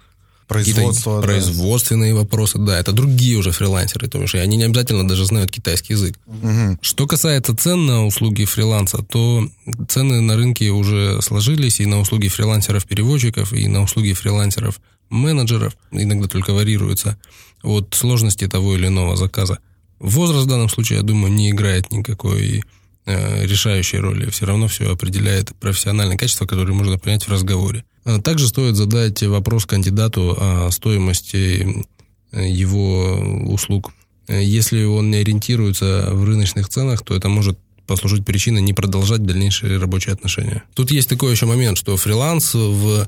Производство, 0.48 1.22
да. 1.22 1.28
производственные 1.28 2.14
вопросы, 2.14 2.60
да, 2.60 2.80
это 2.80 2.92
другие 2.92 3.36
уже 3.38 3.50
фрилансеры, 3.52 4.08
то 4.08 4.22
есть 4.22 4.36
они 4.36 4.58
не 4.58 4.66
обязательно 4.66 5.08
даже 5.08 5.26
знают 5.26 5.52
китайский 5.52 5.94
язык. 5.94 6.20
Угу. 6.28 6.78
Что 6.82 7.08
касается 7.08 7.58
цен 7.58 7.88
на 7.88 8.06
услуги 8.06 8.46
фриланса, 8.46 9.00
то 9.02 9.50
цены 9.90 10.22
на 10.22 10.36
рынке 10.36 10.70
уже 10.70 11.20
сложились 11.24 11.80
и 11.80 11.88
на 11.88 12.00
услуги 12.00 12.28
фрилансеров-переводчиков, 12.28 13.54
и 13.54 13.68
на 13.68 13.82
услуги 13.82 14.14
фрилансеров-менеджеров, 14.14 15.76
иногда 15.92 16.28
только 16.28 16.54
варьируются 16.54 17.18
от 17.64 17.96
сложности 17.96 18.48
того 18.48 18.76
или 18.76 18.86
иного 18.86 19.16
заказа. 19.16 19.58
Возраст 20.00 20.46
в 20.46 20.50
данном 20.50 20.70
случае, 20.70 20.98
я 20.98 21.04
думаю, 21.04 21.34
не 21.34 21.50
играет 21.52 21.92
никакой 21.92 22.64
э, 23.06 23.46
решающей 23.46 24.00
роли. 24.00 24.30
Все 24.30 24.46
равно 24.46 24.68
все 24.68 24.92
определяет 24.92 25.56
профессиональное 25.56 26.18
качество, 26.18 26.46
которое 26.46 26.74
можно 26.74 26.98
понять 26.98 27.28
в 27.28 27.32
разговоре. 27.32 27.84
А 28.04 28.22
также 28.22 28.48
стоит 28.48 28.76
задать 28.76 29.24
вопрос 29.24 29.66
кандидату 29.66 30.36
о 30.38 30.70
стоимости 30.72 31.86
э, 32.32 32.48
его 32.48 33.16
услуг. 33.48 33.94
Если 34.28 34.84
он 34.84 35.12
не 35.12 35.18
ориентируется 35.18 36.10
в 36.12 36.24
рыночных 36.24 36.68
ценах, 36.68 37.04
то 37.04 37.16
это 37.16 37.30
может 37.30 37.60
послужить 37.86 38.26
причиной 38.26 38.62
не 38.62 38.74
продолжать 38.74 39.24
дальнейшие 39.24 39.78
рабочие 39.78 40.14
отношения. 40.14 40.64
Тут 40.74 40.92
есть 40.92 41.08
такой 41.08 41.32
еще 41.32 41.46
момент, 41.46 41.78
что 41.78 41.96
фриланс 41.98 42.54
в 42.56 43.08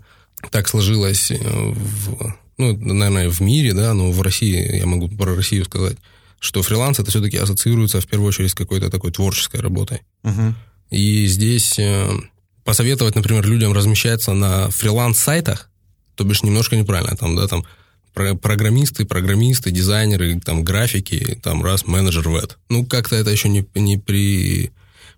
так 0.51 0.67
сложилось 0.67 1.31
э, 1.31 1.37
в, 1.41 2.35
ну, 2.57 2.77
наверное, 2.77 3.29
в 3.29 3.39
мире, 3.41 3.73
да, 3.73 3.93
но 3.93 4.11
в 4.11 4.21
России, 4.21 4.77
я 4.77 4.85
могу 4.85 5.09
про 5.09 5.35
Россию 5.35 5.65
сказать, 5.65 5.97
что 6.39 6.61
фриланс 6.61 6.99
это 6.99 7.09
все-таки 7.09 7.37
ассоциируется 7.37 8.01
в 8.01 8.07
первую 8.07 8.29
очередь 8.29 8.51
с 8.51 8.55
какой-то 8.55 8.89
такой 8.89 9.11
творческой 9.11 9.61
работой. 9.61 10.01
Угу. 10.23 10.53
И 10.91 11.27
здесь 11.27 11.77
э, 11.79 12.09
посоветовать, 12.63 13.15
например, 13.15 13.45
людям 13.45 13.73
размещаться 13.73 14.33
на 14.33 14.69
фриланс-сайтах, 14.69 15.69
то 16.15 16.23
бишь 16.23 16.43
немножко 16.43 16.75
неправильно, 16.75 17.15
там, 17.15 17.35
да, 17.35 17.47
там, 17.47 17.65
программисты, 18.13 19.05
программисты, 19.05 19.71
дизайнеры, 19.71 20.39
там, 20.39 20.63
графики, 20.63 21.39
там, 21.43 21.63
раз, 21.63 21.85
менеджер 21.85 22.27
веб. 22.27 22.53
Ну, 22.69 22.85
как-то 22.85 23.15
это 23.15 23.29
еще 23.29 23.49
не, 23.49 23.65
не 23.75 23.97
при... 23.97 24.71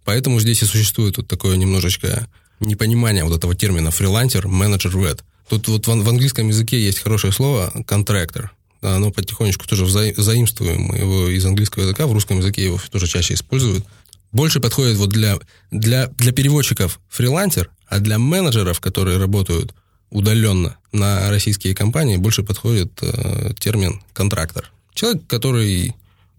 Поэтому 0.04 0.40
здесь 0.40 0.62
и 0.64 0.66
существует 0.66 1.18
вот 1.18 1.28
такое 1.28 1.56
немножечко 1.56 2.28
непонимание 2.60 3.24
вот 3.24 3.38
этого 3.38 3.56
термина 3.56 3.92
фрилансер, 3.92 4.48
менеджер 4.48 4.98
веб. 4.98 5.22
Тут 5.48 5.68
вот 5.68 5.88
в, 5.88 6.04
в 6.04 6.10
английском 6.10 6.48
языке 6.48 6.82
есть 6.82 7.00
хорошее 7.00 7.32
слово 7.32 7.74
контрактор. 7.88 8.52
Оно 8.82 9.12
потихонечку 9.12 9.68
тоже 9.68 9.86
вза, 9.86 10.14
заимствуем 10.16 10.94
его 10.96 11.28
из 11.28 11.46
английского 11.46 11.84
языка, 11.84 12.08
в 12.08 12.14
русском 12.14 12.38
языке 12.38 12.64
его 12.64 12.80
тоже 12.92 13.08
чаще 13.08 13.34
используют 13.34 13.86
больше 14.32 14.60
подходит 14.60 14.98
вот 14.98 15.10
для, 15.10 15.38
для, 15.72 16.08
для 16.08 16.32
переводчиков 16.32 17.00
фрилансер, 17.10 17.70
а 17.88 18.00
для 18.00 18.20
менеджеров, 18.20 18.80
которые 18.80 19.18
работают 19.18 19.74
удаленно 20.10 20.78
на 20.92 21.30
российские 21.30 21.76
компании, 21.76 22.18
больше 22.18 22.44
подходит 22.44 22.92
э, 23.02 23.54
термин 23.60 24.02
контрактор. 24.14 24.72
Человек, 24.94 25.26
который 25.28 25.96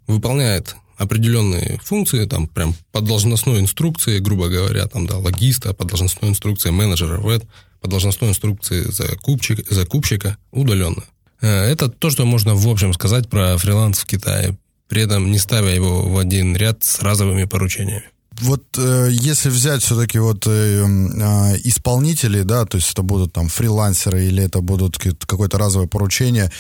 выполняет 0.07 0.77
определенные 0.97 1.81
функции, 1.83 2.27
там 2.27 2.47
прям 2.47 2.75
по 2.93 3.01
должностной 3.01 3.61
инструкции, 3.61 4.19
грубо 4.19 4.49
говоря, 4.49 4.87
там, 4.87 5.07
да, 5.07 5.19
логиста, 5.19 5.73
по 5.73 5.85
должностной 5.85 6.31
инструкции 6.31 6.71
менеджера 6.71 7.19
ВЭД, 7.19 7.45
по 7.81 7.89
должностной 7.89 8.31
инструкции 8.31 8.83
закупщик, 8.83 9.67
закупщика 9.71 10.37
удаленно. 10.51 11.05
Э, 11.41 11.65
это 11.65 11.89
то, 11.89 12.11
что 12.11 12.25
можно 12.25 12.55
в 12.55 12.69
общем 12.69 12.93
сказать 12.93 13.29
про 13.29 13.57
фриланс 13.57 13.99
в 13.99 14.07
Китае 14.07 14.57
при 14.91 15.03
этом 15.03 15.31
не 15.31 15.39
ставя 15.39 15.73
его 15.73 16.03
в 16.03 16.19
один 16.19 16.55
ряд 16.57 16.83
с 16.83 17.01
разовыми 17.01 17.45
поручениями. 17.45 18.11
Вот 18.41 18.65
э, 18.77 19.09
если 19.11 19.49
взять 19.49 19.83
все-таки 19.83 20.19
вот 20.19 20.47
э, 20.47 20.51
э, 20.51 21.57
исполнители, 21.65 22.43
да, 22.43 22.65
то 22.65 22.77
есть 22.77 22.93
это 22.93 23.03
будут 23.03 23.33
там 23.33 23.49
фрилансеры 23.49 24.25
или 24.25 24.43
это 24.43 24.61
будут 24.61 24.99
какое-то 24.99 25.59
разовое 25.59 25.87
поручение, 25.87 26.51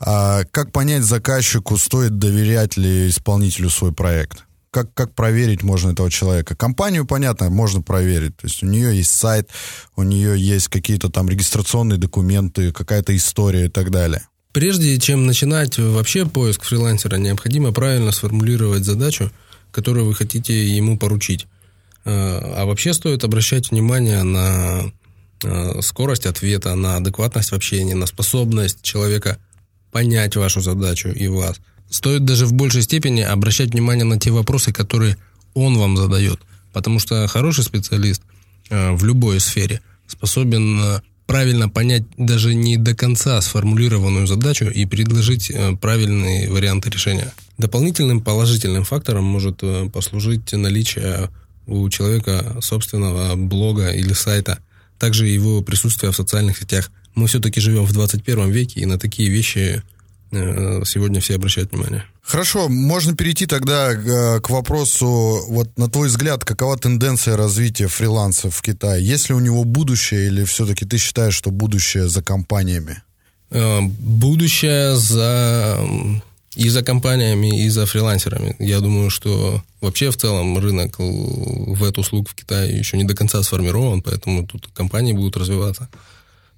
э, 0.00 0.44
как 0.50 0.72
понять 0.72 1.04
заказчику, 1.04 1.78
стоит 1.78 2.18
доверять 2.18 2.76
ли 2.76 3.08
исполнителю 3.08 3.70
свой 3.70 3.92
проект? 3.92 4.45
Как, 4.76 4.92
как 4.92 5.14
проверить 5.14 5.62
можно 5.62 5.92
этого 5.92 6.10
человека? 6.10 6.54
Компанию, 6.54 7.06
понятно, 7.06 7.48
можно 7.48 7.80
проверить. 7.80 8.36
То 8.36 8.46
есть 8.46 8.62
у 8.62 8.66
нее 8.66 8.94
есть 8.94 9.10
сайт, 9.10 9.48
у 9.96 10.02
нее 10.02 10.38
есть 10.38 10.68
какие-то 10.68 11.08
там 11.08 11.30
регистрационные 11.30 11.96
документы, 11.96 12.72
какая-то 12.72 13.16
история 13.16 13.64
и 13.64 13.68
так 13.70 13.90
далее. 13.90 14.28
Прежде 14.52 14.98
чем 14.98 15.24
начинать 15.24 15.78
вообще 15.78 16.26
поиск 16.26 16.64
фрилансера, 16.64 17.16
необходимо 17.16 17.72
правильно 17.72 18.12
сформулировать 18.12 18.84
задачу, 18.84 19.32
которую 19.70 20.04
вы 20.04 20.14
хотите 20.14 20.68
ему 20.68 20.98
поручить. 20.98 21.46
А, 22.04 22.56
а 22.58 22.66
вообще 22.66 22.92
стоит 22.92 23.24
обращать 23.24 23.70
внимание 23.70 24.24
на 24.24 24.92
а, 25.42 25.80
скорость 25.80 26.26
ответа, 26.26 26.74
на 26.74 26.96
адекватность 26.96 27.50
в 27.50 27.54
общении, 27.54 27.94
на 27.94 28.04
способность 28.04 28.82
человека 28.82 29.38
понять 29.90 30.36
вашу 30.36 30.60
задачу 30.60 31.08
и 31.08 31.28
вас. 31.28 31.56
Стоит 31.90 32.24
даже 32.24 32.46
в 32.46 32.52
большей 32.52 32.82
степени 32.82 33.20
обращать 33.20 33.70
внимание 33.70 34.04
на 34.04 34.18
те 34.18 34.30
вопросы, 34.30 34.72
которые 34.72 35.16
он 35.54 35.78
вам 35.78 35.96
задает. 35.96 36.40
Потому 36.72 36.98
что 36.98 37.26
хороший 37.28 37.64
специалист 37.64 38.22
а, 38.70 38.92
в 38.92 39.04
любой 39.04 39.40
сфере 39.40 39.80
способен 40.06 41.00
правильно 41.26 41.68
понять 41.68 42.04
даже 42.16 42.54
не 42.54 42.76
до 42.76 42.94
конца 42.94 43.40
сформулированную 43.40 44.26
задачу 44.26 44.66
и 44.66 44.86
предложить 44.86 45.50
э, 45.50 45.76
правильные 45.76 46.50
варианты 46.50 46.88
решения. 46.88 47.32
Дополнительным 47.58 48.20
положительным 48.20 48.84
фактором 48.84 49.24
может 49.24 49.58
э, 49.62 49.90
послужить 49.92 50.52
наличие 50.52 51.30
у 51.66 51.88
человека 51.88 52.56
собственного 52.60 53.34
блога 53.34 53.90
или 53.90 54.12
сайта, 54.12 54.58
также 54.98 55.26
его 55.26 55.62
присутствие 55.62 56.12
в 56.12 56.16
социальных 56.16 56.58
сетях. 56.58 56.92
Мы 57.16 57.26
все-таки 57.26 57.60
живем 57.60 57.84
в 57.84 57.92
21 57.92 58.50
веке, 58.50 58.80
и 58.80 58.86
на 58.86 58.98
такие 58.98 59.28
вещи 59.28 59.82
Э, 59.86 59.95
сегодня 60.30 61.20
все 61.20 61.36
обращают 61.36 61.72
внимание. 61.72 62.04
Хорошо, 62.22 62.68
можно 62.68 63.14
перейти 63.14 63.46
тогда 63.46 63.92
э, 63.92 64.40
к 64.40 64.50
вопросу, 64.50 65.44
вот 65.48 65.78
на 65.78 65.88
твой 65.88 66.08
взгляд, 66.08 66.44
какова 66.44 66.76
тенденция 66.76 67.36
развития 67.36 67.86
фриланса 67.86 68.50
в 68.50 68.60
Китае? 68.62 69.04
Есть 69.04 69.28
ли 69.28 69.34
у 69.34 69.40
него 69.40 69.62
будущее 69.64 70.26
или 70.26 70.44
все-таки 70.44 70.84
ты 70.84 70.98
считаешь, 70.98 71.34
что 71.34 71.50
будущее 71.50 72.08
за 72.08 72.22
компаниями? 72.22 73.02
Э, 73.50 73.80
будущее 73.80 74.96
за 74.96 75.78
И 76.56 76.70
за 76.70 76.82
компаниями, 76.82 77.64
и 77.64 77.68
за 77.68 77.84
фрилансерами. 77.84 78.56
Я 78.58 78.80
думаю, 78.80 79.10
что 79.10 79.62
вообще 79.80 80.10
в 80.10 80.16
целом 80.16 80.58
рынок 80.58 80.98
в 80.98 81.84
эту 81.84 82.00
услуг 82.00 82.30
в 82.30 82.34
Китае 82.34 82.78
еще 82.78 82.96
не 82.96 83.04
до 83.04 83.14
конца 83.14 83.42
сформирован, 83.42 84.00
поэтому 84.00 84.46
тут 84.46 84.68
компании 84.74 85.12
будут 85.12 85.36
развиваться. 85.36 85.88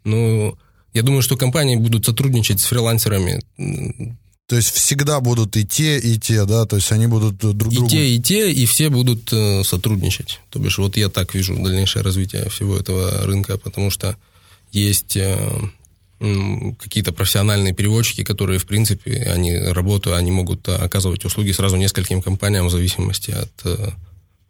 Ну, 0.04 0.56
я 0.94 1.02
думаю, 1.02 1.22
что 1.22 1.36
компании 1.36 1.76
будут 1.76 2.04
сотрудничать 2.04 2.60
с 2.60 2.64
фрилансерами. 2.64 3.40
То 4.48 4.56
есть 4.56 4.70
всегда 4.70 5.20
будут 5.20 5.56
и 5.58 5.66
те, 5.66 5.98
и 5.98 6.18
те, 6.18 6.46
да? 6.46 6.64
То 6.64 6.76
есть 6.76 6.90
они 6.90 7.06
будут 7.06 7.36
друг 7.36 7.54
другу... 7.54 7.86
И 7.86 7.88
те, 7.88 8.08
и 8.08 8.18
те, 8.18 8.50
и 8.50 8.64
все 8.64 8.88
будут 8.88 9.30
э, 9.30 9.62
сотрудничать. 9.62 10.40
То 10.48 10.58
бишь 10.58 10.78
вот 10.78 10.96
я 10.96 11.10
так 11.10 11.34
вижу 11.34 11.54
дальнейшее 11.54 12.02
развитие 12.02 12.48
всего 12.48 12.78
этого 12.78 13.26
рынка, 13.26 13.58
потому 13.58 13.90
что 13.90 14.16
есть 14.72 15.18
э, 15.18 15.36
какие-то 16.18 17.12
профессиональные 17.12 17.74
переводчики, 17.74 18.24
которые, 18.24 18.58
в 18.58 18.66
принципе, 18.66 19.30
они 19.30 19.54
работают, 19.54 20.18
они 20.18 20.30
могут 20.30 20.66
оказывать 20.68 21.26
услуги 21.26 21.52
сразу 21.52 21.76
нескольким 21.76 22.22
компаниям 22.22 22.66
в 22.66 22.70
зависимости 22.70 23.32
от 23.32 23.52
э, 23.64 23.90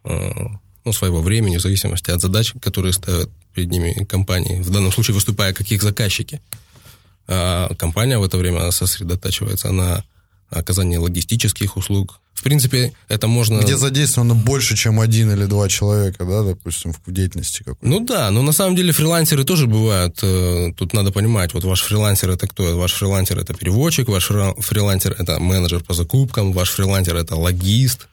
э, 0.04 0.46
ну, 0.84 0.92
своего 0.92 1.20
времени, 1.20 1.58
в 1.58 1.62
зависимости 1.62 2.10
от 2.10 2.20
задач, 2.20 2.54
которые 2.62 2.92
ставят 2.92 3.30
перед 3.54 3.70
ними 3.70 4.04
компании, 4.04 4.60
в 4.60 4.70
данном 4.70 4.92
случае 4.92 5.14
выступая 5.14 5.52
как 5.52 5.70
их 5.70 5.82
заказчики. 5.82 6.40
А 7.26 7.74
компания 7.74 8.18
в 8.18 8.24
это 8.24 8.38
время 8.38 8.70
сосредотачивается 8.70 9.70
на 9.72 10.04
оказании 10.50 10.96
логистических 10.96 11.76
услуг, 11.76 12.20
в 12.38 12.44
принципе, 12.44 12.92
это 13.08 13.26
можно... 13.26 13.58
Где 13.58 13.76
задействовано 13.76 14.36
больше, 14.36 14.76
чем 14.76 15.00
один 15.00 15.32
или 15.32 15.46
два 15.46 15.68
человека, 15.68 16.24
да, 16.24 16.44
допустим, 16.44 16.92
в 16.92 17.12
деятельности 17.12 17.64
какой-то. 17.64 17.84
Ну 17.84 17.98
да, 17.98 18.30
но 18.30 18.42
на 18.42 18.52
самом 18.52 18.76
деле 18.76 18.92
фрилансеры 18.92 19.42
тоже 19.42 19.66
бывают. 19.66 20.20
Э, 20.22 20.72
тут 20.76 20.92
надо 20.92 21.10
понимать, 21.10 21.52
вот 21.52 21.64
ваш 21.64 21.82
фрилансер 21.82 22.30
это 22.30 22.46
кто? 22.46 22.78
Ваш 22.78 22.92
фрилансер 22.92 23.40
это 23.40 23.54
переводчик, 23.54 24.08
ваш 24.08 24.26
фрилансер 24.28 25.16
это 25.18 25.40
менеджер 25.40 25.82
по 25.82 25.94
закупкам, 25.94 26.52
ваш 26.52 26.70
фрилансер 26.70 27.16
это 27.16 27.34
логист. 27.34 28.06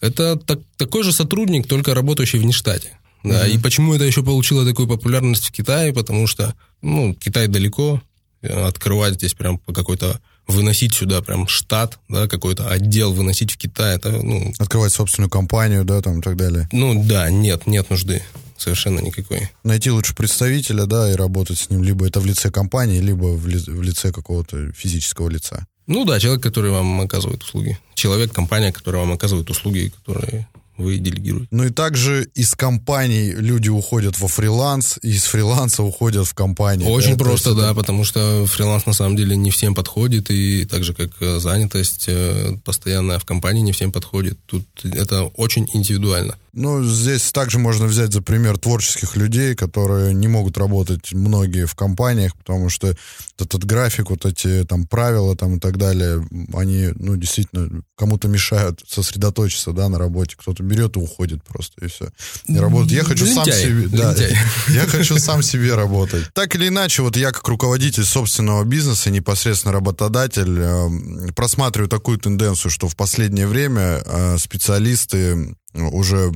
Это 0.00 0.36
так, 0.36 0.60
такой 0.76 1.02
же 1.02 1.12
сотрудник, 1.12 1.66
только 1.66 1.92
работающий 1.92 2.38
в 2.38 2.44
нештате. 2.44 3.00
Да, 3.24 3.42
угу. 3.42 3.50
и 3.50 3.58
почему 3.58 3.94
это 3.94 4.04
еще 4.04 4.22
получило 4.22 4.64
такую 4.64 4.88
популярность 4.88 5.46
в 5.46 5.52
Китае? 5.52 5.92
Потому 5.92 6.26
что, 6.26 6.54
ну, 6.80 7.14
Китай 7.14 7.46
далеко, 7.48 8.02
э, 8.42 8.48
открывать 8.48 9.14
здесь 9.14 9.34
прям 9.34 9.58
какой-то 9.58 10.20
выносить 10.48 10.94
сюда 10.94 11.22
прям 11.22 11.46
штат, 11.46 11.98
да, 12.08 12.26
какой-то 12.26 12.68
отдел 12.68 13.12
выносить 13.12 13.52
в 13.52 13.56
Китай, 13.56 13.96
это, 13.96 14.10
ну... 14.10 14.52
Открывать 14.58 14.92
собственную 14.92 15.30
компанию, 15.30 15.84
да, 15.84 16.00
там 16.00 16.18
и 16.18 16.22
так 16.22 16.36
далее. 16.36 16.68
Ну, 16.72 17.00
да, 17.04 17.30
нет, 17.30 17.66
нет 17.66 17.90
нужды 17.90 18.22
совершенно 18.56 19.00
никакой. 19.00 19.50
Найти 19.64 19.90
лучше 19.90 20.14
представителя, 20.14 20.86
да, 20.86 21.10
и 21.10 21.14
работать 21.14 21.58
с 21.58 21.70
ним, 21.70 21.82
либо 21.82 22.06
это 22.06 22.20
в 22.20 22.26
лице 22.26 22.50
компании, 22.50 23.00
либо 23.00 23.24
в, 23.36 23.46
ли, 23.46 23.58
в 23.58 23.82
лице 23.82 24.12
какого-то 24.12 24.72
физического 24.72 25.28
лица. 25.28 25.66
Ну 25.86 26.04
да, 26.04 26.20
человек, 26.20 26.42
который 26.42 26.70
вам 26.70 27.00
оказывает 27.00 27.42
услуги. 27.42 27.78
Человек, 27.94 28.32
компания, 28.32 28.72
которая 28.72 29.02
вам 29.02 29.12
оказывает 29.12 29.50
услуги, 29.50 29.92
которые 29.96 30.48
вы 30.82 30.98
делегируете. 30.98 31.48
Ну 31.50 31.64
и 31.64 31.70
также 31.70 32.28
из 32.34 32.54
компаний 32.54 33.32
люди 33.32 33.68
уходят 33.68 34.18
во 34.20 34.28
фриланс, 34.28 34.98
и 35.02 35.10
из 35.10 35.24
фриланса 35.24 35.82
уходят 35.82 36.26
в 36.26 36.34
компании. 36.34 36.86
Очень 36.86 37.16
да, 37.16 37.24
просто, 37.24 37.54
да, 37.54 37.74
потому 37.74 38.04
что 38.04 38.44
фриланс 38.46 38.86
на 38.86 38.92
самом 38.92 39.16
деле 39.16 39.36
не 39.36 39.50
всем 39.50 39.74
подходит, 39.74 40.30
и 40.30 40.64
так 40.64 40.84
же, 40.84 40.94
как 40.94 41.10
э, 41.20 41.38
занятость 41.38 42.04
э, 42.08 42.56
постоянная 42.64 43.18
в 43.18 43.24
компании 43.24 43.62
не 43.62 43.72
всем 43.72 43.92
подходит. 43.92 44.38
Тут 44.46 44.64
это 44.84 45.24
очень 45.24 45.68
индивидуально. 45.72 46.36
Ну, 46.54 46.84
здесь 46.84 47.32
также 47.32 47.58
можно 47.58 47.86
взять 47.86 48.12
за 48.12 48.20
пример 48.20 48.58
творческих 48.58 49.16
людей, 49.16 49.54
которые 49.54 50.12
не 50.12 50.28
могут 50.28 50.58
работать 50.58 51.12
многие 51.14 51.64
в 51.64 51.74
компаниях, 51.74 52.36
потому 52.36 52.68
что 52.68 52.94
этот 53.38 53.64
график, 53.64 54.10
вот 54.10 54.26
эти 54.26 54.64
там 54.64 54.86
правила 54.86 55.34
там 55.34 55.56
и 55.56 55.58
так 55.58 55.78
далее, 55.78 56.26
они, 56.52 56.90
ну, 56.96 57.16
действительно 57.16 57.82
кому-то 57.96 58.28
мешают 58.28 58.82
сосредоточиться, 58.86 59.72
да, 59.72 59.88
на 59.88 59.98
работе. 59.98 60.36
Кто-то 60.38 60.62
берет 60.72 60.96
и 60.96 61.00
уходит 61.00 61.44
просто, 61.44 61.84
и 61.84 61.88
все. 61.88 62.08
Не 62.48 62.58
работает. 62.58 62.92
Я 62.92 63.04
хочу 63.04 63.24
Лентяй. 63.24 63.44
сам 63.44 63.52
себе... 63.52 63.88
Да, 63.88 64.14
я 64.68 64.86
хочу 64.86 65.18
сам 65.18 65.42
себе 65.42 65.74
работать. 65.74 66.24
Так 66.32 66.54
или 66.56 66.68
иначе, 66.68 67.02
вот 67.02 67.16
я 67.16 67.30
как 67.32 67.46
руководитель 67.48 68.04
собственного 68.04 68.64
бизнеса, 68.64 69.10
непосредственно 69.10 69.72
работодатель, 69.72 70.58
э, 70.58 71.32
просматриваю 71.34 71.88
такую 71.88 72.18
тенденцию, 72.18 72.70
что 72.70 72.88
в 72.88 72.96
последнее 72.96 73.46
время 73.46 74.02
э, 74.04 74.38
специалисты 74.38 75.54
уже 75.74 76.32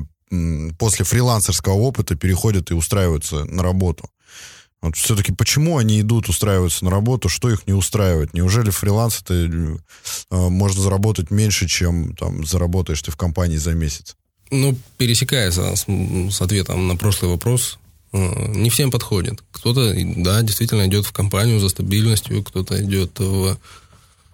после 0.78 1.04
фрилансерского 1.04 1.74
опыта 1.74 2.16
переходят 2.16 2.70
и 2.70 2.74
устраиваются 2.74 3.44
на 3.44 3.62
работу. 3.62 4.10
Вот 4.82 4.96
все-таки 4.96 5.32
почему 5.32 5.78
они 5.78 6.00
идут 6.00 6.28
устраиваться 6.28 6.84
на 6.84 6.90
работу, 6.90 7.28
что 7.28 7.50
их 7.50 7.66
не 7.66 7.72
устраивает? 7.72 8.34
Неужели 8.34 8.70
фриланс 8.70 9.22
это 9.22 9.34
э, 9.34 9.76
можно 10.30 10.82
заработать 10.82 11.30
меньше, 11.30 11.66
чем 11.66 12.14
там 12.14 12.44
заработаешь 12.44 13.02
ты 13.02 13.10
в 13.10 13.16
компании 13.16 13.56
за 13.56 13.72
месяц? 13.72 14.16
Ну, 14.50 14.76
пересекается 14.96 15.74
с, 15.74 15.86
с 15.86 16.40
ответом 16.40 16.88
на 16.88 16.96
прошлый 16.96 17.30
вопрос. 17.30 17.78
Э, 18.12 18.52
не 18.54 18.70
всем 18.70 18.90
подходит. 18.90 19.42
Кто-то, 19.52 19.94
да, 20.16 20.42
действительно 20.42 20.86
идет 20.86 21.06
в 21.06 21.12
компанию 21.12 21.60
за 21.60 21.68
стабильностью, 21.68 22.42
кто-то 22.42 22.82
идет 22.82 23.18
в 23.18 23.58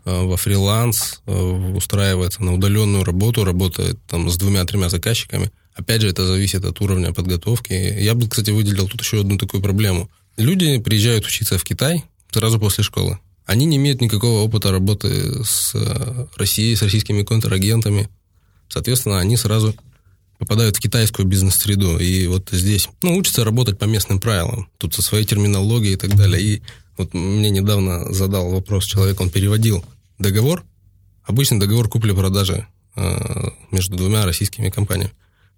Э, 0.05 0.25
во 0.25 0.37
фриланс, 0.37 1.21
э, 1.27 1.33
устраивается 1.33 2.43
на 2.43 2.55
удаленную 2.55 3.05
работу, 3.05 3.45
работает 3.45 4.01
там 4.09 4.29
с 4.29 4.37
двумя-тремя 4.37 4.89
заказчиками. 4.89 5.53
Опять 5.75 6.03
же, 6.03 6.09
это 6.09 6.27
зависит 6.27 6.65
от 6.65 6.81
уровня 6.81 7.13
подготовки. 7.13 7.73
Я 7.73 8.15
бы, 8.15 8.29
кстати, 8.29 8.51
выделил 8.51 8.89
тут 8.89 9.01
еще 9.01 9.21
одну 9.21 9.39
такую 9.39 9.63
проблему. 9.63 10.11
Люди 10.37 10.79
приезжают 10.79 11.25
учиться 11.25 11.57
в 11.57 11.63
Китай 11.63 12.05
сразу 12.33 12.59
после 12.59 12.83
школы. 12.83 13.21
Они 13.47 13.65
не 13.65 13.77
имеют 13.77 14.01
никакого 14.01 14.41
опыта 14.41 14.73
работы 14.73 15.45
с 15.45 15.75
Россией, 16.37 16.75
с 16.75 16.83
российскими 16.83 17.23
контрагентами. 17.23 18.09
Соответственно, 18.69 19.21
они 19.21 19.37
сразу 19.37 19.75
попадают 20.43 20.77
в 20.77 20.81
китайскую 20.81 21.25
бизнес-среду. 21.25 21.99
И 21.99 22.27
вот 22.27 22.49
здесь, 22.51 22.89
ну, 23.01 23.17
учатся 23.17 23.45
работать 23.45 23.79
по 23.79 23.85
местным 23.85 24.19
правилам. 24.19 24.69
Тут 24.77 24.93
со 24.93 25.01
своей 25.01 25.25
терминологией 25.25 25.95
и 25.95 25.97
так 25.97 26.17
далее. 26.17 26.43
И 26.43 26.63
вот 26.99 27.15
мне 27.15 27.49
недавно 27.49 28.13
задал 28.13 28.51
вопрос 28.51 28.85
человек, 28.85 29.21
он 29.21 29.31
переводил 29.31 29.85
договор, 30.19 30.65
обычный 31.23 31.61
договор 31.61 31.89
купли-продажи 31.89 32.67
э, 32.97 33.51
между 33.71 33.97
двумя 33.97 34.27
российскими 34.27 34.69
компаниями. 34.69 35.13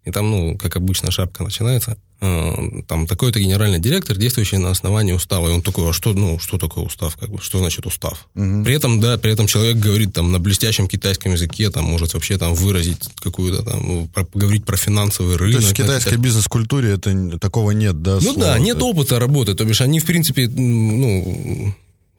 И 0.04 0.10
там, 0.10 0.30
ну, 0.30 0.58
как 0.58 0.76
обычно, 0.76 1.10
шапка 1.10 1.44
начинается. 1.44 1.96
Э, 2.20 2.82
там 2.86 3.06
такой-то 3.06 3.40
генеральный 3.40 3.78
директор, 3.78 4.16
действующий 4.16 4.58
на 4.58 4.70
основании 4.70 5.12
устава. 5.12 5.48
И 5.48 5.52
он 5.52 5.62
такой, 5.62 5.88
а 5.88 5.92
что, 5.92 6.12
ну, 6.12 6.38
что 6.38 6.58
такое 6.58 6.84
устав? 6.84 7.16
Как 7.16 7.30
бы, 7.30 7.40
что 7.40 7.58
значит 7.58 7.86
устав? 7.86 8.28
Угу. 8.34 8.64
При 8.64 8.74
этом, 8.74 9.00
да, 9.00 9.16
при 9.16 9.32
этом 9.32 9.46
человек 9.46 9.76
говорит 9.76 10.12
там 10.12 10.30
на 10.30 10.38
блестящем 10.38 10.88
китайском 10.88 11.32
языке, 11.32 11.70
там 11.70 11.84
может 11.84 12.14
вообще 12.14 12.36
там 12.38 12.54
выразить 12.54 13.02
какую-то 13.20 13.62
там, 13.62 13.86
ну, 13.86 14.08
про, 14.12 14.24
поговорить 14.24 14.64
про 14.64 14.76
финансовый 14.76 15.36
рынок. 15.36 15.60
То 15.60 15.66
есть 15.66 15.72
в 15.72 15.82
китайской 15.82 16.16
бизнес-культуре 16.16 16.92
это 16.92 17.38
такого 17.38 17.70
нет, 17.70 18.02
да? 18.02 18.18
Ну 18.20 18.34
да, 18.36 18.58
нет 18.58 18.80
опыта 18.82 19.18
работы. 19.18 19.54
То 19.54 19.64
бишь 19.64 19.80
они, 19.80 20.00
в 20.00 20.04
принципе, 20.04 20.48
ну, 20.48 21.74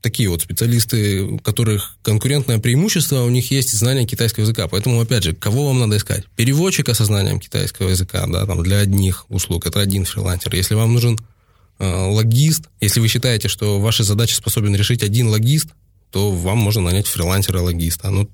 такие 0.05 0.29
вот 0.29 0.43
специалисты, 0.43 1.23
у 1.23 1.39
которых 1.39 1.97
конкурентное 2.03 2.59
преимущество, 2.59 3.23
у 3.23 3.29
них 3.31 3.49
есть 3.49 3.71
знание 3.71 4.05
китайского 4.05 4.43
языка. 4.43 4.67
Поэтому, 4.67 5.01
опять 5.01 5.23
же, 5.23 5.33
кого 5.33 5.65
вам 5.65 5.79
надо 5.79 5.97
искать? 5.97 6.25
Переводчика 6.35 6.93
со 6.93 7.05
знанием 7.05 7.39
китайского 7.39 7.89
языка, 7.89 8.23
да, 8.27 8.45
там, 8.45 8.61
для 8.61 8.77
одних 8.77 9.25
услуг, 9.29 9.65
это 9.65 9.79
один 9.79 10.05
фрилансер. 10.05 10.53
Если 10.53 10.75
вам 10.75 10.93
нужен 10.93 11.17
э, 11.79 11.87
логист, 11.87 12.65
если 12.79 12.99
вы 12.99 13.07
считаете, 13.07 13.47
что 13.47 13.79
ваши 13.79 14.03
задачи 14.03 14.35
способен 14.35 14.75
решить 14.75 15.01
один 15.01 15.29
логист, 15.29 15.69
то 16.11 16.29
вам 16.29 16.59
можно 16.59 16.83
нанять 16.83 17.07
фрилансера-логиста. 17.07 18.11
Ну, 18.11 18.29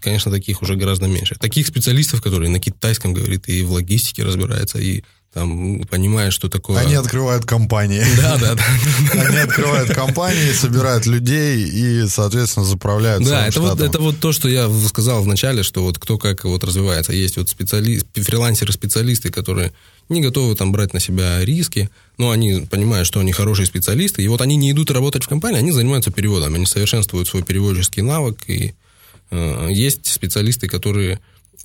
конечно, 0.00 0.32
таких 0.32 0.62
уже 0.62 0.74
гораздо 0.74 1.06
меньше. 1.06 1.36
Таких 1.36 1.68
специалистов, 1.68 2.22
которые 2.22 2.50
на 2.50 2.58
китайском 2.58 3.14
говорит 3.14 3.48
и 3.48 3.62
в 3.62 3.70
логистике 3.70 4.24
разбирается, 4.24 4.80
и 4.80 5.04
там 5.32 5.80
понимая, 5.84 6.30
что 6.30 6.48
такое... 6.48 6.78
Они 6.78 6.94
открывают 6.94 7.44
компании. 7.44 8.04
Да, 8.16 8.38
да, 8.38 8.54
да. 8.54 9.22
Они 9.22 9.36
открывают 9.36 9.90
компании, 9.90 10.52
собирают 10.52 11.06
людей 11.06 11.62
и, 11.64 12.08
соответственно, 12.08 12.64
заправляют 12.64 13.24
Да, 13.24 13.46
это 13.46 13.60
вот, 13.60 13.80
это 13.80 14.00
вот 14.00 14.18
то, 14.18 14.32
что 14.32 14.48
я 14.48 14.68
сказал 14.88 15.22
вначале, 15.22 15.62
что 15.62 15.82
вот 15.82 15.98
кто 15.98 16.18
как 16.18 16.44
вот 16.44 16.64
развивается. 16.64 17.12
Есть 17.12 17.36
вот 17.36 17.48
специалист, 17.48 18.06
фрилансеры-специалисты, 18.14 19.30
которые 19.30 19.72
не 20.08 20.22
готовы 20.22 20.54
там 20.54 20.72
брать 20.72 20.94
на 20.94 21.00
себя 21.00 21.44
риски, 21.44 21.90
но 22.16 22.30
они 22.30 22.66
понимают, 22.68 23.06
что 23.06 23.20
они 23.20 23.32
хорошие 23.32 23.66
специалисты, 23.66 24.22
и 24.22 24.28
вот 24.28 24.40
они 24.40 24.56
не 24.56 24.70
идут 24.70 24.90
работать 24.90 25.24
в 25.24 25.28
компании, 25.28 25.58
они 25.58 25.72
занимаются 25.72 26.10
переводом, 26.10 26.54
они 26.54 26.66
совершенствуют 26.66 27.28
свой 27.28 27.42
переводческий 27.42 28.02
навык, 28.02 28.38
и 28.46 28.74
э, 29.30 29.68
есть 29.70 30.06
специалисты, 30.06 30.66
которые 30.66 31.20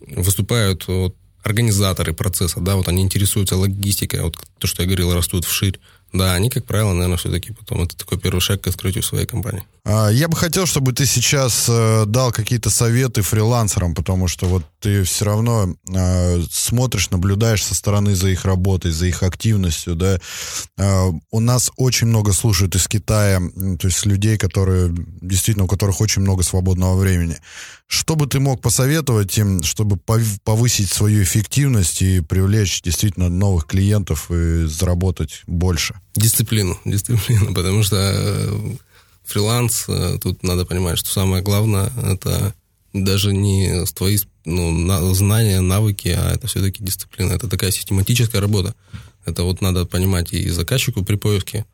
выступают 0.08 0.86
вот, 0.88 1.15
организаторы 1.43 2.13
процесса, 2.13 2.60
да, 2.60 2.75
вот 2.75 2.88
они 2.88 3.03
интересуются 3.03 3.58
логистикой, 3.58 4.21
вот 4.21 4.38
то, 4.58 4.67
что 4.67 4.82
я 4.82 4.88
говорил, 4.88 5.13
растут 5.13 5.45
вширь, 5.45 5.79
Да, 6.13 6.34
они, 6.36 6.49
как 6.49 6.65
правило, 6.65 6.93
наверное, 6.93 7.17
все-таки 7.17 7.53
потом 7.53 7.84
это 7.84 7.97
такой 7.97 8.19
первый 8.19 8.39
шаг 8.39 8.62
к 8.62 8.67
открытию 8.67 9.03
своей 9.03 9.25
компании. 9.25 9.63
А, 9.86 10.08
я 10.10 10.30
бы 10.30 10.38
хотел, 10.38 10.65
чтобы 10.65 10.93
ты 10.93 11.06
сейчас 11.06 11.65
э, 11.67 12.06
дал 12.08 12.32
какие-то 12.32 12.69
советы 12.69 13.22
фрилансерам, 13.22 13.93
потому 13.93 14.30
что 14.30 14.46
вот 14.46 14.63
ты 14.80 15.04
все 15.04 15.26
равно 15.26 15.76
э, 15.93 16.41
смотришь, 16.50 17.10
наблюдаешь 17.10 17.63
со 17.63 17.76
стороны 17.76 18.15
за 18.15 18.30
их 18.30 18.46
работой, 18.46 18.91
за 18.91 19.08
их 19.08 19.24
активностью, 19.24 19.96
да. 19.96 20.19
Э, 20.78 21.12
у 21.32 21.39
нас 21.41 21.69
очень 21.76 22.08
много 22.08 22.32
слушают 22.32 22.76
из 22.76 22.88
Китая, 22.88 23.41
то 23.78 23.88
есть 23.88 24.06
людей, 24.06 24.38
которые 24.38 24.89
действительно, 25.22 25.65
у 25.65 25.67
которых 25.67 26.00
очень 26.00 26.22
много 26.22 26.43
свободного 26.43 26.98
времени. 26.98 27.38
Что 27.88 28.15
бы 28.15 28.26
ты 28.26 28.39
мог 28.39 28.62
посоветовать 28.62 29.38
им, 29.38 29.63
чтобы 29.63 29.98
повысить 29.98 30.91
свою 30.91 31.24
эффективность 31.24 32.02
и 32.02 32.22
привлечь 32.22 32.82
действительно 32.82 33.28
новых 33.28 33.67
клиентов 33.67 34.32
и 34.32 34.65
заработать 34.65 35.41
больше? 35.46 35.96
Дисциплину, 36.15 36.80
дисциплину, 36.86 37.54
потому 37.54 37.84
что 37.84 37.98
э, 37.98 38.76
фриланс, 39.25 39.86
э, 39.88 40.17
тут 40.21 40.43
надо 40.43 40.65
понимать, 40.65 40.97
что 40.97 41.09
самое 41.09 41.43
главное, 41.43 41.91
это 42.03 42.53
даже 42.93 43.33
не 43.33 43.86
твои 43.93 44.17
ну, 44.45 45.13
знания, 45.13 45.62
навыки, 45.62 46.09
а 46.09 46.31
это 46.33 46.47
все-таки 46.47 46.83
дисциплина. 46.83 47.31
Это 47.31 47.47
такая 47.47 47.71
систематическая 47.71 48.41
работа. 48.41 48.75
Это 49.25 49.43
вот 49.43 49.62
надо 49.62 49.86
понимать 49.86 50.33
и 50.33 50.49
заказчику 50.49 51.03
при 51.03 51.15
поиске 51.15 51.65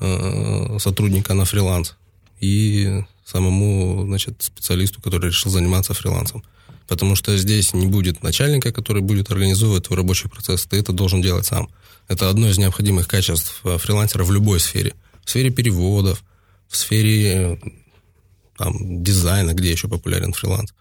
э, 0.00 0.78
сотрудника 0.78 1.34
на 1.34 1.44
фриланс, 1.44 1.96
и 2.40 3.02
самому, 3.24 4.04
значит, 4.06 4.42
специалисту, 4.42 5.00
который 5.00 5.30
решил 5.30 5.50
заниматься 5.50 5.94
фрилансом. 5.94 6.44
Потому 6.88 7.14
что 7.16 7.36
здесь 7.36 7.72
не 7.72 7.86
будет 7.86 8.22
начальника, 8.22 8.72
который 8.72 9.02
будет 9.02 9.30
организовывать 9.30 9.84
твой 9.84 9.96
рабочий 9.96 10.28
процесс. 10.28 10.64
Ты 10.64 10.76
это 10.76 10.92
должен 10.92 11.22
делать 11.22 11.46
сам. 11.46 11.68
Это 12.08 12.28
одно 12.28 12.48
из 12.48 12.58
необходимых 12.58 13.08
качеств 13.08 13.60
э, 13.64 13.78
фрилансера 13.78 14.24
в 14.24 14.32
любой 14.32 14.60
сфере. 14.60 14.94
В 15.24 15.30
сфере 15.30 15.50
переводов, 15.50 16.22
в 16.72 16.76
сфере 16.76 17.60
там, 18.56 19.02
дизайна, 19.02 19.52
где 19.52 19.70
еще 19.70 19.88
популярен 19.88 20.32
фриланс. 20.32 20.72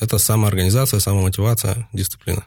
Это 0.00 0.18
самоорганизация, 0.18 1.00
самомотивация, 1.00 1.88
дисциплина. 1.92 2.44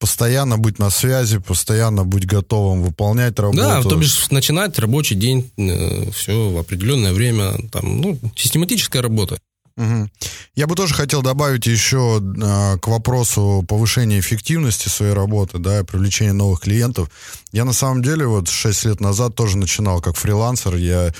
Постоянно 0.00 0.58
быть 0.58 0.80
на 0.80 0.90
связи, 0.90 1.38
постоянно 1.38 2.04
быть 2.04 2.26
готовым 2.26 2.82
выполнять 2.82 3.38
работу. 3.38 3.60
Да, 3.60 3.82
то 3.82 3.96
бишь 3.96 4.30
начинать 4.30 4.76
рабочий 4.78 5.14
день, 5.14 5.52
э, 5.56 6.10
все 6.10 6.50
в 6.50 6.58
определенное 6.58 7.12
время, 7.12 7.52
там, 7.70 8.00
ну, 8.00 8.18
систематическая 8.34 9.00
работа. 9.00 9.38
Угу. 9.76 10.10
Я 10.56 10.66
бы 10.66 10.74
тоже 10.74 10.92
хотел 10.92 11.22
добавить 11.22 11.66
еще 11.66 12.20
э, 12.20 12.78
к 12.78 12.88
вопросу 12.88 13.64
повышения 13.68 14.18
эффективности 14.18 14.88
своей 14.88 15.12
работы, 15.12 15.58
да, 15.58 15.84
привлечения 15.84 16.32
новых 16.32 16.60
клиентов. 16.60 17.08
Я 17.52 17.64
на 17.64 17.72
самом 17.72 18.02
деле 18.02 18.26
вот 18.26 18.48
6 18.48 18.84
лет 18.86 19.00
назад 19.00 19.34
тоже 19.34 19.56
начинал 19.56 20.00
как 20.00 20.16
фрилансер. 20.16 20.74
Я 20.76 21.14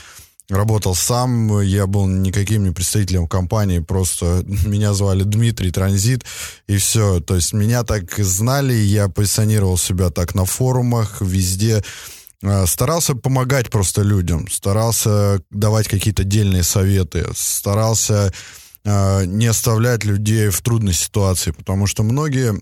работал 0.53 0.95
сам, 0.95 1.61
я 1.61 1.87
был 1.87 2.07
никаким 2.07 2.65
не 2.65 2.71
представителем 2.71 3.27
компании, 3.27 3.81
просто 3.81 4.45
меня 4.67 4.95
звали 4.95 5.23
Дмитрий 5.23 5.71
Транзит, 5.71 6.25
и 6.67 6.77
все. 6.77 7.21
То 7.21 7.37
есть 7.37 7.53
меня 7.53 7.85
так 7.85 8.17
знали, 8.19 8.75
я 8.75 9.09
позиционировал 9.09 9.79
себя 9.79 10.11
так 10.11 10.35
на 10.35 10.45
форумах, 10.45 11.21
везде. 11.21 11.83
Э, 12.43 12.67
старался 12.67 13.15
помогать 13.15 13.71
просто 13.71 14.03
людям, 14.03 14.49
старался 14.51 15.41
давать 15.51 15.89
какие-то 15.89 16.25
дельные 16.25 16.65
советы, 16.65 17.27
старался 17.35 18.33
э, 18.85 19.25
не 19.27 19.47
оставлять 19.47 20.05
людей 20.05 20.49
в 20.49 20.61
трудной 20.61 20.95
ситуации, 20.95 21.53
потому 21.53 21.87
что 21.87 22.03
многие 22.03 22.61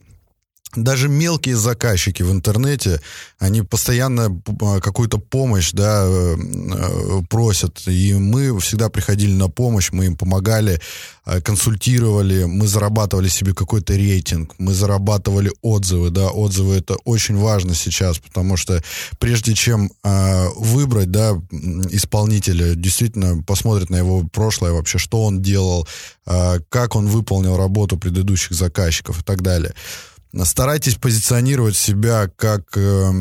даже 0.77 1.09
мелкие 1.09 1.57
заказчики 1.57 2.23
в 2.23 2.31
интернете, 2.31 3.01
они 3.39 3.63
постоянно 3.63 4.41
а, 4.63 4.81
какую-то 4.81 5.19
помощь, 5.19 5.73
да, 5.73 6.05
э, 6.05 6.37
э, 6.37 7.23
просят. 7.29 7.83
И 7.87 8.15
мы 8.15 8.59
всегда 8.61 8.89
приходили 8.89 9.33
на 9.33 9.49
помощь, 9.49 9.91
мы 9.91 10.07
им 10.07 10.17
помогали, 10.17 10.81
а, 11.25 11.41
консультировали, 11.41 12.45
мы 12.45 12.69
зарабатывали 12.69 13.29
себе 13.29 13.53
какой-то 13.53 13.95
рейтинг, 13.95 14.55
мы 14.59 14.73
зарабатывали 14.73 15.51
отзывы, 15.61 16.11
да, 16.11 16.29
отзывы 16.29 16.77
это 16.77 16.95
очень 17.05 17.37
важно 17.37 17.75
сейчас, 17.75 18.19
потому 18.19 18.57
что 18.57 18.81
прежде 19.19 19.55
чем 19.55 19.91
э, 20.05 20.49
выбрать, 20.57 21.11
да, 21.11 21.33
исполнителя, 21.91 22.75
действительно 22.77 23.43
посмотрят 23.43 23.91
на 23.91 23.97
его 23.97 24.23
прошлое 24.33 24.73
вообще, 24.73 24.99
что 24.99 25.25
он 25.25 25.43
делал, 25.43 25.87
как 26.25 26.95
он 26.95 27.07
выполнил 27.07 27.57
работу 27.57 27.97
предыдущих 27.97 28.53
заказчиков 28.53 29.21
и 29.21 29.25
так 29.25 29.43
далее 29.43 29.75
старайтесь 30.45 30.95
позиционировать 30.95 31.77
себя 31.77 32.31
как, 32.37 32.77
э, 32.77 33.13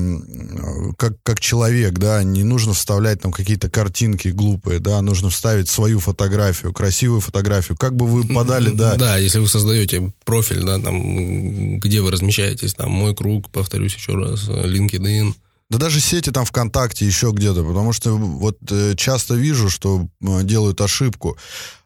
как, 0.98 1.22
как 1.24 1.40
человек, 1.40 1.94
да, 1.94 2.24
не 2.24 2.44
нужно 2.44 2.74
вставлять 2.74 3.22
там 3.22 3.32
какие-то 3.32 3.70
картинки 3.70 4.28
глупые, 4.30 4.80
да, 4.80 5.02
нужно 5.02 5.30
вставить 5.30 5.70
свою 5.70 6.00
фотографию, 6.00 6.74
красивую 6.74 7.22
фотографию, 7.22 7.78
как 7.78 7.96
бы 7.96 8.06
вы 8.06 8.28
подали, 8.28 8.70
да. 8.74 8.96
Да, 8.96 9.18
если 9.18 9.40
вы 9.40 9.48
создаете 9.48 10.14
профиль, 10.24 10.64
да, 10.64 10.80
там, 10.80 11.80
где 11.80 12.02
вы 12.02 12.12
размещаетесь, 12.12 12.74
там, 12.74 12.92
мой 12.92 13.16
круг, 13.16 13.50
повторюсь 13.50 13.96
еще 13.96 14.14
раз, 14.14 14.48
LinkedIn, 14.48 15.34
да 15.70 15.78
даже 15.78 16.00
сети 16.00 16.32
там 16.32 16.46
ВКонтакте, 16.46 17.06
еще 17.06 17.32
где-то, 17.32 17.64
потому 17.64 17.94
что 17.94 18.18
вот 18.18 18.58
э, 18.72 18.96
часто 18.98 19.36
вижу, 19.36 19.70
что 19.70 20.08
э, 20.20 20.44
делают 20.44 20.82
ошибку. 20.82 21.38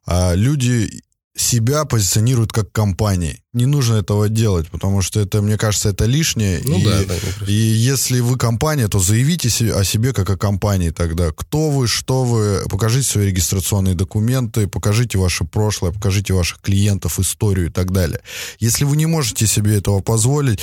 А 0.05 0.33
люди 0.35 1.01
себя 1.35 1.85
позиционируют 1.85 2.51
как 2.51 2.71
компании. 2.71 3.41
Не 3.53 3.65
нужно 3.65 3.95
этого 3.95 4.29
делать, 4.29 4.69
потому 4.69 5.01
что 5.01 5.19
это, 5.19 5.41
мне 5.41 5.57
кажется, 5.57 5.89
это 5.89 6.05
лишнее. 6.05 6.61
Ну 6.63 6.79
и, 6.79 6.83
да, 6.83 7.03
да. 7.03 7.45
И 7.47 7.53
если 7.53 8.19
вы 8.19 8.37
компания, 8.37 8.87
то 8.87 8.99
заявите 8.99 9.49
о 9.73 9.83
себе 9.83 10.13
как 10.13 10.29
о 10.29 10.37
компании 10.37 10.91
тогда. 10.91 11.31
Кто 11.31 11.69
вы, 11.69 11.87
что 11.87 12.23
вы, 12.23 12.67
покажите 12.69 13.09
свои 13.09 13.27
регистрационные 13.27 13.95
документы, 13.95 14.67
покажите 14.67 15.17
ваше 15.17 15.43
прошлое, 15.43 15.91
покажите 15.91 16.33
ваших 16.33 16.61
клиентов, 16.61 17.19
историю 17.19 17.67
и 17.67 17.71
так 17.71 17.91
далее. 17.91 18.21
Если 18.59 18.85
вы 18.85 18.95
не 18.95 19.07
можете 19.07 19.47
себе 19.47 19.77
этого 19.77 20.01
позволить, 20.01 20.59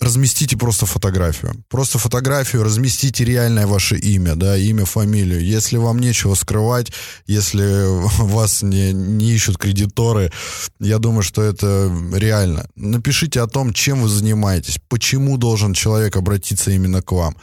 разместите 0.00 0.56
просто 0.56 0.86
фотографию. 0.86 1.64
Просто 1.68 1.98
фотографию, 1.98 2.64
разместите 2.64 3.24
реальное 3.24 3.66
ваше 3.66 3.96
имя, 3.96 4.34
да, 4.34 4.56
имя, 4.56 4.84
фамилию. 4.84 5.40
Если 5.44 5.76
вам 5.76 5.98
нечего 5.98 6.34
скрывать, 6.34 6.92
если 7.26 7.84
вас 8.22 8.62
не, 8.62 8.92
не 8.92 9.32
ищут 9.32 9.58
кредиторы, 9.58 10.32
я 10.80 10.98
думаю, 10.98 11.22
что 11.22 11.42
это 11.42 11.92
реально. 12.12 12.66
Напишите 12.74 13.40
о 13.40 13.46
том, 13.46 13.72
чем 13.72 14.02
вы 14.02 14.08
занимаетесь, 14.08 14.78
почему 14.88 15.36
должен 15.36 15.74
человек 15.74 16.16
обратиться 16.16 16.70
именно 16.70 17.02
к 17.02 17.12
вам. 17.12 17.36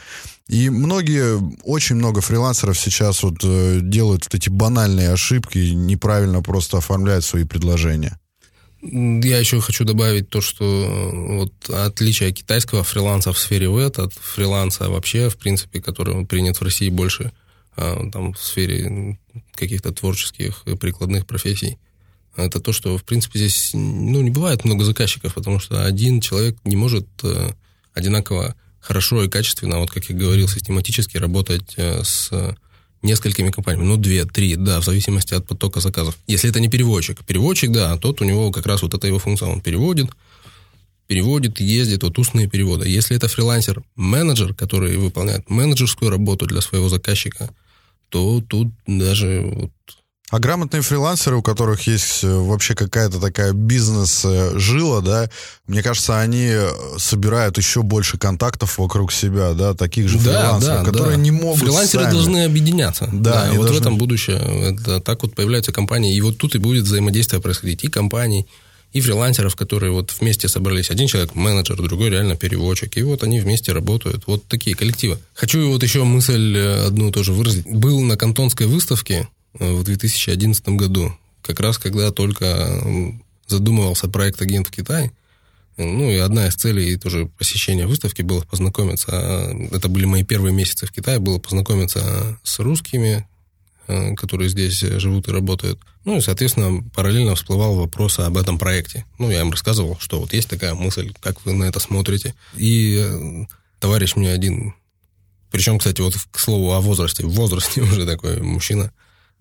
И 0.50 0.68
многие, 0.68 1.38
очень 1.62 1.94
много 1.94 2.20
фрилансеров 2.20 2.76
сейчас 2.76 3.22
вот 3.22 3.36
э, 3.44 3.78
делают 3.82 4.24
вот 4.24 4.34
эти 4.34 4.48
банальные 4.48 5.12
ошибки, 5.12 5.58
неправильно 5.58 6.42
просто 6.42 6.78
оформляют 6.78 7.24
свои 7.24 7.44
предложения. 7.44 8.18
Я 8.82 9.38
еще 9.38 9.60
хочу 9.60 9.84
добавить 9.84 10.30
то, 10.30 10.40
что 10.40 10.64
э, 10.64 11.36
вот 11.36 11.52
отличие 11.68 12.32
китайского 12.32 12.82
фриланса 12.82 13.32
в 13.32 13.38
сфере 13.38 13.68
ВЭТ 13.68 13.98
от 13.98 14.14
фриланса 14.14 14.88
вообще, 14.88 15.28
в 15.28 15.36
принципе, 15.36 15.82
который 15.82 16.24
принят 16.24 16.56
в 16.56 16.62
России 16.62 16.88
больше 16.88 17.32
а, 17.76 18.08
там, 18.10 18.32
в 18.32 18.38
сфере 18.42 19.18
каких-то 19.52 19.92
творческих 19.92 20.62
и 20.66 20.76
прикладных 20.76 21.26
профессий, 21.26 21.78
это 22.36 22.60
то, 22.60 22.72
что, 22.72 22.96
в 22.96 23.04
принципе, 23.04 23.38
здесь 23.38 23.70
ну, 23.74 24.22
не 24.22 24.30
бывает 24.30 24.64
много 24.64 24.84
заказчиков, 24.84 25.34
потому 25.34 25.58
что 25.58 25.84
один 25.84 26.20
человек 26.20 26.56
не 26.64 26.76
может 26.76 27.06
э, 27.22 27.52
одинаково 27.92 28.54
хорошо 28.80 29.22
и 29.24 29.28
качественно, 29.28 29.78
вот 29.78 29.90
как 29.90 30.06
я 30.06 30.16
говорил, 30.16 30.48
систематически 30.48 31.18
работать 31.18 31.74
э, 31.76 32.02
с 32.02 32.30
несколькими 33.02 33.50
компаниями, 33.50 33.86
ну, 33.86 33.96
две, 33.96 34.24
три, 34.24 34.56
да, 34.56 34.80
в 34.80 34.84
зависимости 34.84 35.34
от 35.34 35.46
потока 35.46 35.80
заказов. 35.80 36.16
Если 36.26 36.50
это 36.50 36.60
не 36.60 36.68
переводчик. 36.68 37.24
Переводчик, 37.24 37.70
да, 37.70 37.96
тот 37.96 38.20
у 38.20 38.24
него 38.24 38.50
как 38.50 38.66
раз 38.66 38.82
вот 38.82 38.94
эта 38.94 39.06
его 39.06 39.18
функция, 39.18 39.48
он 39.48 39.60
переводит, 39.60 40.10
переводит, 41.06 41.60
ездит, 41.60 42.02
вот 42.02 42.18
устные 42.18 42.48
переводы. 42.48 42.88
Если 42.88 43.16
это 43.16 43.28
фрилансер-менеджер, 43.28 44.54
который 44.54 44.96
выполняет 44.96 45.48
менеджерскую 45.50 46.10
работу 46.10 46.46
для 46.46 46.60
своего 46.60 46.88
заказчика, 46.88 47.50
то 48.10 48.42
тут 48.46 48.68
даже 48.86 49.40
вот 49.40 49.72
а 50.30 50.38
грамотные 50.38 50.82
фрилансеры, 50.82 51.36
у 51.36 51.42
которых 51.42 51.86
есть 51.88 52.22
э, 52.22 52.32
вообще 52.32 52.74
какая-то 52.74 53.18
такая 53.18 53.52
бизнес-жила, 53.52 55.00
да, 55.00 55.28
мне 55.66 55.82
кажется, 55.82 56.20
они 56.20 56.46
э, 56.50 56.70
собирают 56.98 57.58
еще 57.58 57.82
больше 57.82 58.16
контактов 58.16 58.78
вокруг 58.78 59.12
себя, 59.12 59.54
да, 59.54 59.74
таких 59.74 60.08
же 60.08 60.18
да, 60.18 60.40
фрилансеров, 60.40 60.84
да, 60.84 60.84
которые 60.84 61.16
да. 61.16 61.22
не 61.22 61.32
могут 61.32 61.60
Фрилансеры 61.60 62.04
сами. 62.04 62.14
должны 62.14 62.44
объединяться. 62.44 63.08
Да, 63.12 63.46
да 63.46 63.54
и 63.54 63.56
вот 63.56 63.66
должны... 63.66 63.76
в 63.76 63.80
этом 63.80 63.98
будущее. 63.98 64.38
Это 64.72 65.00
так 65.00 65.22
вот 65.22 65.34
появляются 65.34 65.72
компании, 65.72 66.14
и 66.14 66.20
вот 66.20 66.38
тут 66.38 66.54
и 66.54 66.58
будет 66.58 66.84
взаимодействие 66.84 67.42
происходить 67.42 67.82
и 67.82 67.88
компаний, 67.88 68.46
и 68.92 69.00
фрилансеров, 69.00 69.56
которые 69.56 69.92
вот 69.92 70.12
вместе 70.18 70.48
собрались. 70.48 70.90
Один 70.90 71.06
человек 71.06 71.34
менеджер, 71.34 71.76
другой 71.76 72.10
реально 72.10 72.36
переводчик. 72.36 72.96
И 72.96 73.02
вот 73.02 73.22
они 73.22 73.40
вместе 73.40 73.72
работают. 73.72 74.24
Вот 74.26 74.44
такие 74.46 74.74
коллективы. 74.74 75.18
Хочу 75.32 75.70
вот 75.70 75.82
еще 75.82 76.02
мысль 76.02 76.56
э, 76.56 76.86
одну 76.86 77.12
тоже 77.12 77.32
выразить. 77.32 77.66
Был 77.66 78.00
на 78.00 78.16
Кантонской 78.16 78.66
выставке 78.66 79.28
в 79.54 79.82
2011 79.82 80.68
году, 80.70 81.12
как 81.42 81.60
раз 81.60 81.78
когда 81.78 82.10
только 82.10 82.82
задумывался 83.46 84.08
проект 84.08 84.40
«Агент 84.40 84.68
в 84.68 84.70
Китае», 84.70 85.12
Ну 85.76 86.10
и 86.10 86.16
одна 86.16 86.46
из 86.48 86.56
целей 86.56 86.96
тоже 86.96 87.30
посещения 87.38 87.86
выставки 87.86 88.22
было 88.22 88.42
познакомиться. 88.42 89.12
Это 89.72 89.88
были 89.88 90.04
мои 90.04 90.24
первые 90.24 90.52
месяцы 90.52 90.86
в 90.86 90.92
Китае, 90.92 91.18
было 91.18 91.38
познакомиться 91.38 92.38
с 92.42 92.58
русскими, 92.58 93.26
э, 93.86 94.14
которые 94.14 94.50
здесь 94.50 94.78
живут 94.80 95.28
и 95.28 95.32
работают. 95.32 95.80
Ну 96.04 96.18
и, 96.18 96.20
соответственно, 96.20 96.82
параллельно 96.94 97.34
всплывал 97.34 97.76
вопрос 97.76 98.18
об 98.18 98.36
этом 98.36 98.58
проекте. 98.58 99.04
Ну, 99.18 99.30
я 99.30 99.40
им 99.40 99.50
рассказывал, 99.50 99.96
что 100.00 100.20
вот 100.20 100.32
есть 100.34 100.48
такая 100.48 100.74
мысль, 100.74 101.12
как 101.20 101.44
вы 101.46 101.54
на 101.54 101.64
это 101.64 101.80
смотрите. 101.80 102.34
И 102.56 102.96
э, 103.02 103.46
товарищ 103.78 104.16
мне 104.16 104.30
один, 104.32 104.74
причем, 105.50 105.78
кстати, 105.78 106.00
вот 106.00 106.14
к 106.30 106.38
слову 106.38 106.72
о 106.72 106.80
возрасте, 106.80 107.24
в 107.24 107.30
возрасте 107.30 107.82
уже 107.82 108.06
такой 108.06 108.40
мужчина, 108.40 108.92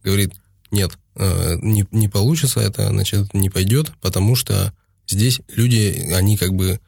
говорит, 0.03 0.33
нет, 0.71 0.97
э, 1.15 1.57
не, 1.61 1.85
не 1.91 2.07
получится 2.07 2.59
это, 2.59 2.89
значит, 2.89 3.33
не 3.33 3.49
пойдет, 3.49 3.91
потому 4.01 4.35
что 4.35 4.73
здесь 5.07 5.41
люди, 5.55 6.11
они 6.13 6.37
как 6.37 6.53
бы 6.53 6.79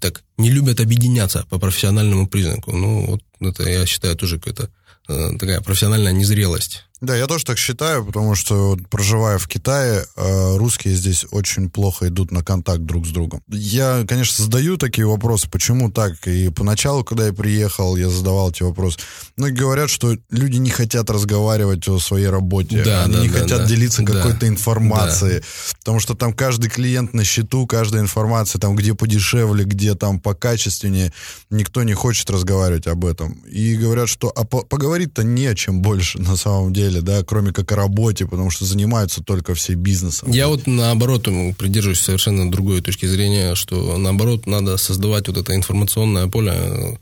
так 0.00 0.22
не 0.38 0.50
любят 0.50 0.80
объединяться 0.80 1.44
по 1.50 1.58
профессиональному 1.58 2.28
признаку. 2.28 2.72
Ну, 2.72 3.06
вот 3.06 3.22
это, 3.40 3.68
я 3.68 3.86
считаю, 3.86 4.16
тоже 4.16 4.38
какая-то 4.38 4.70
э, 5.08 5.30
такая 5.38 5.60
профессиональная 5.60 6.12
незрелость. 6.12 6.84
Да, 7.04 7.14
я 7.16 7.26
тоже 7.26 7.44
так 7.44 7.58
считаю, 7.58 8.04
потому 8.04 8.34
что, 8.34 8.76
проживая 8.90 9.38
в 9.38 9.46
Китае, 9.48 10.06
э, 10.16 10.56
русские 10.56 10.94
здесь 10.94 11.26
очень 11.30 11.68
плохо 11.70 12.08
идут 12.08 12.30
на 12.30 12.42
контакт 12.42 12.80
друг 12.80 13.06
с 13.06 13.10
другом. 13.10 13.42
Я, 13.48 14.04
конечно, 14.08 14.44
задаю 14.44 14.76
такие 14.76 15.06
вопросы, 15.06 15.48
почему 15.50 15.90
так. 15.90 16.14
И 16.26 16.48
поначалу, 16.50 17.04
когда 17.04 17.26
я 17.26 17.32
приехал, 17.32 17.96
я 17.96 18.08
задавал 18.08 18.50
эти 18.50 18.62
вопросы. 18.62 18.98
Ну, 19.36 19.48
и 19.48 19.52
говорят, 19.52 19.90
что 19.90 20.16
люди 20.30 20.56
не 20.56 20.70
хотят 20.70 21.10
разговаривать 21.10 21.86
о 21.88 21.98
своей 21.98 22.28
работе. 22.28 22.82
Да, 22.84 23.04
Они 23.04 23.14
да, 23.14 23.20
не 23.22 23.28
да, 23.28 23.38
хотят 23.40 23.58
да. 23.58 23.66
делиться 23.66 24.02
Да. 24.02 24.12
какой-то 24.12 24.48
информацией. 24.48 25.42
Потому 25.80 26.00
что 26.00 26.14
там 26.14 26.32
каждый 26.32 26.70
клиент 26.70 27.12
на 27.14 27.24
счету, 27.24 27.66
каждая 27.66 28.02
информация, 28.02 28.58
там 28.58 28.76
где 28.76 28.94
подешевле, 28.94 29.64
где 29.64 29.94
там 29.94 30.20
покачественнее. 30.20 31.12
Никто 31.50 31.82
не 31.82 31.94
хочет 31.94 32.30
разговаривать 32.30 32.86
об 32.86 33.04
этом. 33.04 33.32
И 33.50 33.76
говорят, 33.76 34.08
что 34.08 34.32
а 34.34 34.44
по- 34.44 34.62
поговорить-то 34.62 35.22
не 35.22 35.46
о 35.46 35.54
чем 35.54 35.82
больше 35.82 36.18
на 36.18 36.36
самом 36.36 36.72
деле, 36.72 36.93
да, 37.00 37.22
кроме 37.22 37.52
как 37.52 37.72
о 37.72 37.76
работе, 37.76 38.26
потому 38.26 38.50
что 38.50 38.64
занимаются 38.64 39.22
только 39.22 39.54
все 39.54 39.74
бизнесом. 39.74 40.30
Я 40.30 40.48
вот 40.48 40.66
наоборот 40.66 41.24
придерживаюсь 41.58 42.00
совершенно 42.00 42.50
другой 42.50 42.80
точки 42.80 43.06
зрения, 43.06 43.54
что 43.54 43.98
наоборот 43.98 44.46
надо 44.46 44.76
создавать 44.76 45.28
вот 45.28 45.36
это 45.36 45.54
информационное 45.54 46.28
поле 46.28 46.98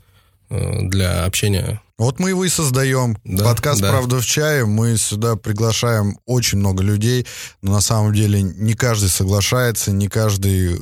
э, 0.49 0.87
для 0.87 1.25
общения. 1.25 1.81
Вот 1.97 2.19
мы 2.19 2.29
его 2.29 2.43
и 2.43 2.49
создаем. 2.49 3.17
Да, 3.23 3.45
Подкаст 3.45 3.81
да. 3.81 3.89
«Правда 3.89 4.19
в 4.19 4.25
чае». 4.25 4.65
Мы 4.65 4.97
сюда 4.97 5.35
приглашаем 5.35 6.17
очень 6.25 6.57
много 6.57 6.83
людей, 6.83 7.25
но 7.61 7.71
на 7.73 7.81
самом 7.81 8.13
деле 8.13 8.41
не 8.41 8.73
каждый 8.73 9.09
соглашается, 9.09 9.91
не 9.91 10.07
каждый 10.07 10.73
э, 10.73 10.77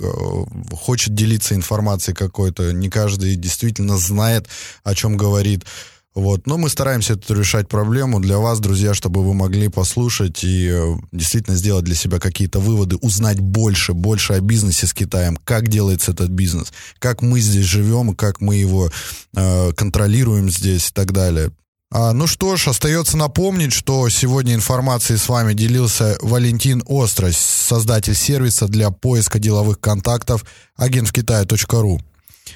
хочет 0.71 1.13
делиться 1.13 1.53
информацией 1.53 2.15
какой-то, 2.15 2.71
не 2.71 2.89
каждый 2.89 3.35
действительно 3.35 3.97
знает, 3.97 4.47
о 4.83 4.95
чем 4.95 5.17
говорит. 5.17 5.65
Вот. 6.13 6.45
Но 6.45 6.57
мы 6.57 6.69
стараемся 6.69 7.13
эту 7.13 7.33
решать 7.33 7.69
проблему 7.69 8.19
для 8.19 8.37
вас, 8.37 8.59
друзья, 8.59 8.93
чтобы 8.93 9.23
вы 9.23 9.33
могли 9.33 9.69
послушать 9.69 10.43
и 10.43 10.69
э, 10.69 10.95
действительно 11.13 11.55
сделать 11.55 11.85
для 11.85 11.95
себя 11.95 12.19
какие-то 12.19 12.59
выводы, 12.59 12.97
узнать 12.97 13.39
больше, 13.39 13.93
больше 13.93 14.33
о 14.33 14.41
бизнесе 14.41 14.87
с 14.87 14.93
Китаем, 14.93 15.37
как 15.37 15.69
делается 15.69 16.11
этот 16.11 16.29
бизнес, 16.29 16.73
как 16.99 17.21
мы 17.21 17.39
здесь 17.39 17.65
живем, 17.65 18.13
как 18.13 18.41
мы 18.41 18.55
его 18.55 18.91
э, 19.35 19.71
контролируем 19.73 20.49
здесь 20.49 20.89
и 20.89 20.93
так 20.93 21.13
далее. 21.13 21.51
А, 21.93 22.13
ну 22.13 22.27
что 22.27 22.55
ж, 22.55 22.69
остается 22.69 23.17
напомнить, 23.17 23.73
что 23.73 24.07
сегодня 24.09 24.53
информацией 24.53 25.17
с 25.17 25.27
вами 25.27 25.53
делился 25.53 26.17
Валентин 26.21 26.83
Острось, 26.87 27.37
создатель 27.37 28.15
сервиса 28.15 28.67
для 28.67 28.91
поиска 28.91 29.39
деловых 29.39 29.79
контактов 29.79 30.45
агентвкитая.ру. 30.77 32.01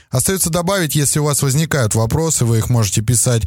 Остается 0.10 0.50
добавить, 0.50 0.96
если 0.96 1.20
у 1.20 1.26
вас 1.26 1.41
возникают 1.41 1.96
вопросы, 1.96 2.46
вы 2.46 2.60
их 2.60 2.70
можете 2.70 3.02
писать 3.02 3.44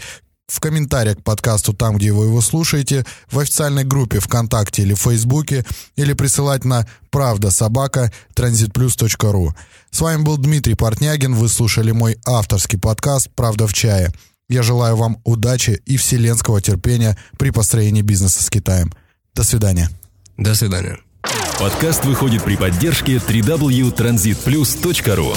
в 0.48 0.60
комментариях 0.60 1.18
к 1.18 1.22
подкасту 1.22 1.74
там, 1.74 1.98
где 1.98 2.12
вы 2.12 2.26
его 2.26 2.40
слушаете, 2.40 3.04
в 3.30 3.38
официальной 3.38 3.84
группе 3.84 4.18
ВКонтакте 4.18 4.82
или 4.82 4.94
Фейсбуке, 4.94 5.64
или 5.96 6.14
присылать 6.14 6.64
на 6.64 6.88
правда 7.10 7.50
собака 7.50 8.10
транзитплюс.ру. 8.34 9.54
С 9.90 10.00
вами 10.00 10.22
был 10.22 10.38
Дмитрий 10.38 10.74
Портнягин, 10.74 11.34
вы 11.34 11.48
слушали 11.48 11.90
мой 11.92 12.18
авторский 12.26 12.78
подкаст 12.78 13.28
«Правда 13.34 13.66
в 13.66 13.74
чае». 13.74 14.12
Я 14.48 14.62
желаю 14.62 14.96
вам 14.96 15.20
удачи 15.24 15.82
и 15.84 15.98
вселенского 15.98 16.62
терпения 16.62 17.18
при 17.38 17.50
построении 17.50 18.00
бизнеса 18.00 18.42
с 18.42 18.48
Китаем. 18.48 18.94
До 19.34 19.44
свидания. 19.44 19.90
До 20.38 20.54
свидания. 20.54 20.98
Подкаст 21.58 22.06
выходит 22.06 22.44
при 22.44 22.56
поддержке 22.56 23.16
www.transitplus.ru 23.16 25.36